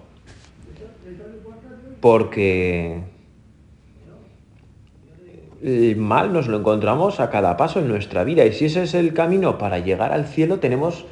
Porque 2.02 3.04
el 5.62 5.98
mal 5.98 6.34
nos 6.34 6.48
lo 6.48 6.58
encontramos 6.58 7.20
a 7.20 7.30
cada 7.30 7.58
paso 7.58 7.80
en 7.80 7.88
nuestra 7.88 8.24
vida. 8.24 8.46
Y 8.46 8.54
si 8.54 8.66
ese 8.66 8.84
es 8.84 8.94
el 8.94 9.14
camino 9.14 9.58
para 9.58 9.80
llegar 9.80 10.12
al 10.12 10.26
cielo, 10.26 10.60
tenemos 10.60 11.06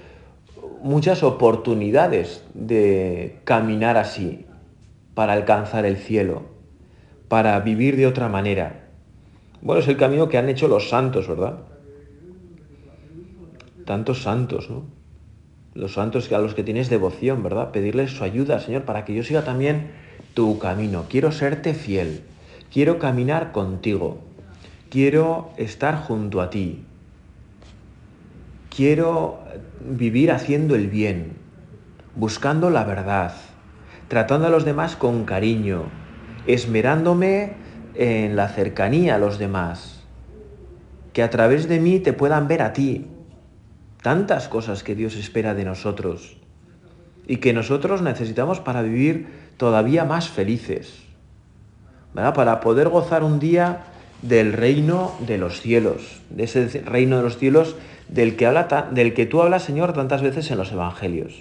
muchas 0.82 1.24
oportunidades 1.24 2.44
de 2.54 3.40
caminar 3.44 3.98
así, 3.98 4.46
para 5.14 5.34
alcanzar 5.34 5.86
el 5.86 5.98
cielo, 5.98 6.44
para 7.28 7.60
vivir 7.62 7.98
de 7.98 8.06
otra 8.06 8.30
manera. 8.30 8.88
Bueno, 9.62 9.82
es 9.82 9.88
el 9.88 9.98
camino 9.98 10.30
que 10.30 10.38
han 10.38 10.48
hecho 10.48 10.68
los 10.68 10.90
santos, 10.90 11.28
¿verdad? 11.28 11.58
Tantos 13.86 14.22
santos, 14.22 14.70
¿no? 14.70 14.84
Los 15.74 15.94
santos 15.94 16.32
a 16.32 16.38
los 16.40 16.54
que 16.54 16.64
tienes 16.64 16.90
devoción, 16.90 17.42
¿verdad? 17.42 17.72
Pedirles 17.72 18.12
su 18.12 18.24
ayuda, 18.24 18.60
Señor, 18.60 18.84
para 18.84 19.06
que 19.06 19.14
yo 19.14 19.24
siga 19.24 19.44
también 19.44 19.92
tu 20.34 20.60
camino. 20.60 21.06
Quiero 21.10 21.32
serte 21.32 21.74
fiel. 21.74 22.22
Quiero 22.72 23.00
caminar 23.00 23.52
contigo. 23.52 24.20
Quiero 24.90 25.52
estar 25.58 25.98
junto 26.04 26.40
a 26.40 26.50
ti. 26.50 26.86
Quiero 28.74 29.40
vivir 29.82 30.32
haciendo 30.32 30.76
el 30.76 30.88
bien, 30.88 31.34
buscando 32.16 32.70
la 32.70 32.86
verdad, 32.86 33.34
tratando 34.08 34.48
a 34.48 34.50
los 34.50 34.64
demás 34.64 34.96
con 34.96 35.26
cariño, 35.26 35.84
esmerándome 36.46 37.54
en 37.96 38.38
la 38.38 38.48
cercanía 38.48 39.16
a 39.16 39.18
los 39.18 39.40
demás, 39.40 40.04
que 41.12 41.22
a 41.22 41.30
través 41.30 41.68
de 41.68 41.82
mí 41.82 42.00
te 42.00 42.14
puedan 42.14 42.48
ver 42.48 42.62
a 42.62 42.72
ti. 42.72 43.08
Tantas 44.02 44.48
cosas 44.48 44.84
que 44.84 44.96
Dios 44.96 45.16
espera 45.16 45.54
de 45.54 45.66
nosotros 45.66 46.38
y 47.28 47.38
que 47.38 47.52
nosotros 47.52 48.02
necesitamos 48.02 48.62
para 48.62 48.84
vivir 48.84 49.28
todavía 49.58 50.06
más 50.06 50.30
felices, 50.30 51.04
¿verdad? 52.14 52.34
Para 52.34 52.62
poder 52.62 52.88
gozar 52.88 53.24
un 53.24 53.40
día 53.40 53.84
del 54.22 54.54
reino 54.54 55.14
de 55.26 55.38
los 55.38 55.62
cielos, 55.62 56.22
de 56.30 56.44
ese 56.44 56.82
reino 56.86 57.18
de 57.18 57.24
los 57.24 57.38
cielos 57.38 57.76
del 58.10 58.36
que, 58.36 58.46
habla, 58.46 58.90
del 58.92 59.14
que 59.14 59.26
tú 59.26 59.42
hablas, 59.42 59.64
Señor, 59.64 59.94
tantas 59.94 60.22
veces 60.22 60.50
en 60.52 60.58
los 60.58 60.72
evangelios, 60.72 61.34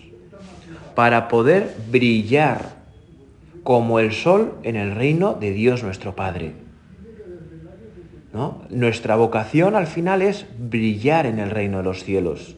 para 0.94 1.28
poder 1.28 1.74
brillar 1.90 2.76
como 3.62 3.98
el 3.98 4.12
sol 4.12 4.54
en 4.62 4.76
el 4.76 4.94
reino 4.94 5.34
de 5.34 5.52
Dios 5.52 5.82
nuestro 5.82 6.14
Padre. 6.14 6.52
¿No? 8.32 8.62
Nuestra 8.68 9.16
vocación 9.16 9.76
al 9.76 9.86
final 9.86 10.20
es 10.20 10.46
brillar 10.58 11.24
en 11.24 11.38
el 11.38 11.50
reino 11.50 11.78
de 11.78 11.84
los 11.84 12.04
cielos, 12.04 12.56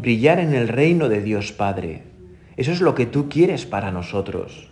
brillar 0.00 0.40
en 0.40 0.52
el 0.52 0.68
reino 0.68 1.08
de 1.08 1.22
Dios 1.22 1.52
Padre. 1.52 2.02
Eso 2.56 2.72
es 2.72 2.80
lo 2.80 2.94
que 2.94 3.06
tú 3.06 3.28
quieres 3.28 3.66
para 3.66 3.92
nosotros. 3.92 4.68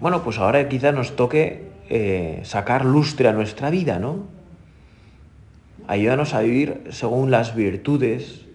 Bueno, 0.00 0.22
pues 0.22 0.38
ahora 0.38 0.68
quizás 0.68 0.94
nos 0.94 1.16
toque 1.16 1.73
eh, 1.88 2.40
sacar 2.44 2.84
lustre 2.84 3.28
a 3.28 3.32
nuestra 3.32 3.70
vida, 3.70 3.98
¿no? 3.98 4.24
Ayúdanos 5.86 6.32
a 6.32 6.40
vivir 6.40 6.84
según 6.90 7.30
las 7.30 7.54
virtudes, 7.54 8.46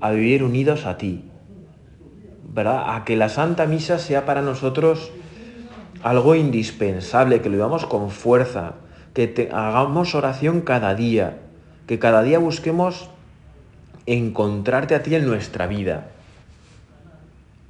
a 0.00 0.10
vivir 0.12 0.42
unidos 0.42 0.86
a 0.86 0.96
ti, 0.96 1.24
¿verdad? 2.44 2.96
A 2.96 3.04
que 3.04 3.16
la 3.16 3.28
Santa 3.28 3.66
Misa 3.66 3.98
sea 3.98 4.24
para 4.24 4.40
nosotros 4.40 5.10
algo 6.02 6.34
indispensable, 6.34 7.42
que 7.42 7.48
lo 7.48 7.56
vivamos 7.56 7.84
con 7.84 8.10
fuerza, 8.10 8.74
que 9.12 9.50
hagamos 9.52 10.14
oración 10.14 10.62
cada 10.62 10.94
día, 10.94 11.38
que 11.86 11.98
cada 11.98 12.22
día 12.22 12.38
busquemos 12.38 13.10
encontrarte 14.06 14.94
a 14.94 15.02
ti 15.02 15.14
en 15.14 15.26
nuestra 15.26 15.66
vida. 15.66 16.08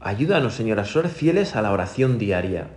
Ayúdanos, 0.00 0.54
Señor, 0.54 0.78
a 0.78 0.84
ser 0.84 1.08
fieles 1.08 1.56
a 1.56 1.62
la 1.62 1.72
oración 1.72 2.18
diaria. 2.18 2.68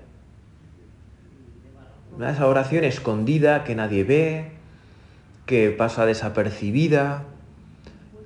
Esa 2.19 2.47
oración 2.47 2.84
escondida 2.84 3.63
que 3.63 3.76
nadie 3.76 4.04
ve, 4.04 4.52
que 5.45 5.71
pasa 5.71 6.06
desapercibida, 6.06 7.24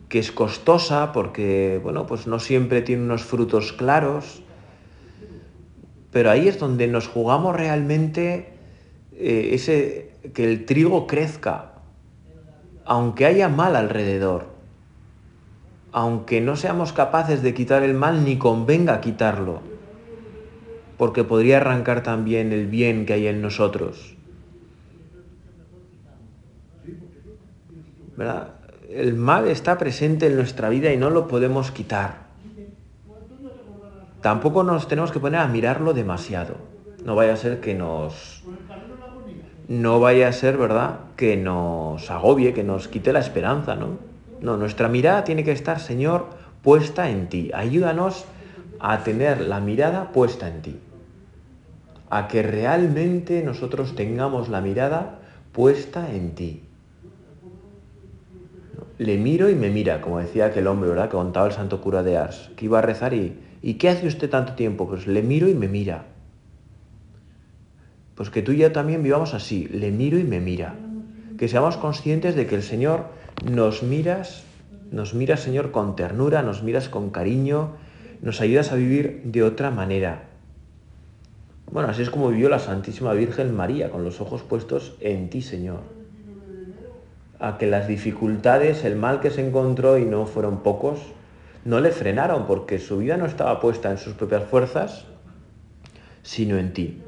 que 0.09 0.19
es 0.19 0.31
costosa 0.31 1.11
porque, 1.11 1.79
bueno, 1.81 2.05
pues 2.05 2.27
no 2.27 2.39
siempre 2.39 2.81
tiene 2.81 3.03
unos 3.03 3.23
frutos 3.23 3.73
claros, 3.73 4.41
pero 6.11 6.31
ahí 6.31 6.47
es 6.47 6.59
donde 6.59 6.87
nos 6.87 7.07
jugamos 7.07 7.55
realmente 7.55 8.53
eh, 9.13 9.49
ese, 9.53 10.11
que 10.33 10.43
el 10.45 10.65
trigo 10.65 11.07
crezca, 11.07 11.73
aunque 12.85 13.25
haya 13.25 13.49
mal 13.49 13.75
alrededor, 13.75 14.47
aunque 15.91 16.41
no 16.41 16.55
seamos 16.55 16.93
capaces 16.93 17.41
de 17.41 17.53
quitar 17.53 17.83
el 17.83 17.93
mal 17.93 18.25
ni 18.25 18.37
convenga 18.37 19.01
quitarlo, 19.01 19.61
porque 20.97 21.23
podría 21.23 21.57
arrancar 21.57 22.03
también 22.03 22.51
el 22.51 22.67
bien 22.67 23.05
que 23.05 23.13
hay 23.13 23.27
en 23.27 23.41
nosotros. 23.41 24.15
El 28.89 29.15
mal 29.15 29.47
está 29.47 29.77
presente 29.77 30.27
en 30.27 30.35
nuestra 30.35 30.69
vida 30.69 30.93
y 30.93 30.97
no 30.97 31.09
lo 31.09 31.27
podemos 31.27 31.71
quitar. 31.71 32.25
Tampoco 34.21 34.63
nos 34.63 34.87
tenemos 34.87 35.11
que 35.11 35.19
poner 35.19 35.41
a 35.41 35.47
mirarlo 35.47 35.93
demasiado. 35.93 36.55
No 37.03 37.15
vaya 37.15 37.33
a 37.33 37.37
ser 37.37 37.59
que 37.59 37.75
nos... 37.75 38.43
No 39.67 39.99
vaya 39.99 40.27
a 40.27 40.31
ser, 40.31 40.57
¿verdad?, 40.57 40.99
que 41.15 41.37
nos 41.37 42.09
agobie, 42.09 42.53
que 42.53 42.63
nos 42.63 42.87
quite 42.87 43.11
la 43.11 43.19
esperanza, 43.19 43.75
¿no? 43.75 43.97
No, 44.41 44.57
nuestra 44.57 44.87
mirada 44.87 45.23
tiene 45.23 45.43
que 45.43 45.51
estar, 45.51 45.79
Señor, 45.79 46.27
puesta 46.61 47.09
en 47.09 47.29
ti. 47.29 47.51
Ayúdanos 47.53 48.25
a 48.79 49.03
tener 49.03 49.41
la 49.41 49.59
mirada 49.59 50.11
puesta 50.11 50.47
en 50.47 50.61
ti. 50.61 50.79
A 52.09 52.27
que 52.27 52.43
realmente 52.43 53.43
nosotros 53.43 53.95
tengamos 53.95 54.49
la 54.49 54.61
mirada 54.61 55.19
puesta 55.51 56.11
en 56.13 56.35
ti 56.35 56.65
le 58.97 59.17
miro 59.17 59.49
y 59.49 59.55
me 59.55 59.69
mira, 59.69 60.01
como 60.01 60.19
decía 60.19 60.45
aquel 60.45 60.67
hombre, 60.67 60.89
¿verdad? 60.89 61.09
Que 61.09 61.17
contaba 61.17 61.47
el 61.47 61.53
santo 61.53 61.81
cura 61.81 62.03
de 62.03 62.17
Ars, 62.17 62.51
que 62.55 62.65
iba 62.65 62.79
a 62.79 62.81
rezar 62.81 63.13
y, 63.13 63.37
¿y 63.61 63.75
qué 63.75 63.89
hace 63.89 64.07
usted 64.07 64.29
tanto 64.29 64.53
tiempo? 64.53 64.87
Pues 64.87 65.07
le 65.07 65.21
miro 65.21 65.49
y 65.49 65.53
me 65.53 65.67
mira. 65.67 66.05
Pues 68.15 68.29
que 68.29 68.41
tú 68.41 68.53
y 68.53 68.57
yo 68.57 68.71
también 68.71 69.03
vivamos 69.03 69.33
así, 69.33 69.67
le 69.67 69.91
miro 69.91 70.17
y 70.17 70.23
me 70.23 70.39
mira. 70.39 70.75
Que 71.37 71.49
seamos 71.49 71.75
conscientes 71.75 72.35
de 72.35 72.47
que 72.47 72.55
el 72.55 72.63
Señor 72.63 73.07
nos 73.43 73.83
miras, 73.83 74.43
nos 74.91 75.13
miras, 75.13 75.41
Señor, 75.41 75.71
con 75.71 75.97
ternura, 75.97 76.41
nos 76.41 76.63
miras 76.63 76.87
con 76.87 77.09
cariño, 77.09 77.71
nos 78.25 78.41
ayudas 78.41 78.73
a 78.73 78.75
vivir 78.75 79.21
de 79.23 79.43
otra 79.43 79.71
manera. 79.71 80.23
Bueno, 81.71 81.87
así 81.87 82.01
es 82.01 82.09
como 82.09 82.27
vivió 82.27 82.49
la 82.49 82.59
Santísima 82.59 83.13
Virgen 83.13 83.55
María, 83.55 83.89
con 83.89 84.03
los 84.03 84.19
ojos 84.19 84.43
puestos 84.43 84.97
en 84.99 85.29
ti, 85.29 85.41
Señor 85.41 85.95
a 87.39 87.57
que 87.57 87.67
las 87.67 87.87
dificultades, 87.87 88.83
el 88.85 88.95
mal 88.95 89.19
que 89.19 89.29
se 89.29 89.45
encontró, 89.45 89.97
y 89.97 90.05
no 90.05 90.25
fueron 90.25 90.63
pocos, 90.63 90.99
no 91.63 91.79
le 91.79 91.91
frenaron 91.91 92.45
porque 92.47 92.79
su 92.79 92.99
vida 92.99 93.17
no 93.17 93.25
estaba 93.25 93.59
puesta 93.59 93.91
en 93.91 93.97
sus 93.97 94.13
propias 94.13 94.43
fuerzas, 94.45 95.05
sino 96.23 96.57
en 96.57 96.73
ti. 96.73 97.01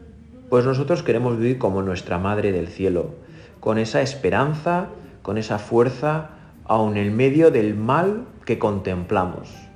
Pues 0.50 0.66
nosotros 0.66 1.04
queremos 1.04 1.38
vivir 1.38 1.58
como 1.58 1.82
nuestra 1.82 2.18
Madre 2.18 2.52
del 2.52 2.68
Cielo, 2.68 3.16
con 3.60 3.78
esa 3.78 4.02
esperanza, 4.02 4.90
con 5.22 5.38
esa 5.38 5.60
fuerza, 5.60 6.30
aun 6.66 6.98
en 6.98 7.16
medio 7.16 7.52
del 7.52 7.76
mal 7.76 8.26
que 8.46 8.60
contemplamos. 8.60 9.67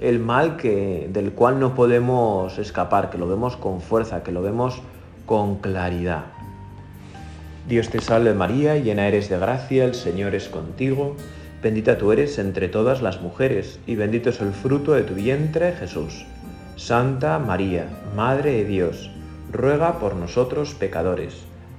El 0.00 0.20
mal 0.20 0.56
que, 0.56 1.08
del 1.12 1.32
cual 1.32 1.58
no 1.58 1.74
podemos 1.74 2.58
escapar, 2.58 3.10
que 3.10 3.18
lo 3.18 3.28
vemos 3.28 3.56
con 3.56 3.80
fuerza, 3.80 4.22
que 4.22 4.32
lo 4.32 4.42
vemos 4.42 4.80
con 5.26 5.56
claridad. 5.56 6.24
Dios 7.68 7.90
te 7.90 8.00
salve 8.00 8.32
María, 8.32 8.76
llena 8.76 9.08
eres 9.08 9.28
de 9.28 9.38
gracia, 9.38 9.84
el 9.84 9.94
Señor 9.94 10.34
es 10.34 10.48
contigo, 10.48 11.16
bendita 11.62 11.98
tú 11.98 12.12
eres 12.12 12.38
entre 12.38 12.68
todas 12.68 13.02
las 13.02 13.20
mujeres, 13.20 13.78
y 13.86 13.96
bendito 13.96 14.30
es 14.30 14.40
el 14.40 14.52
fruto 14.52 14.92
de 14.92 15.02
tu 15.02 15.14
vientre, 15.14 15.72
Jesús. 15.72 16.24
Santa 16.76 17.38
María, 17.38 17.86
Madre 18.14 18.52
de 18.52 18.64
Dios, 18.64 19.10
ruega 19.52 19.98
por 19.98 20.14
nosotros 20.14 20.74
pecadores, 20.74 21.34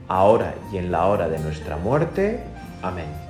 ahora 0.08 0.53
y 0.73 0.77
en 0.77 0.91
la 0.91 1.05
hora 1.05 1.29
de 1.29 1.39
nuestra 1.39 1.77
muerte. 1.77 2.43
Amén. 2.84 3.28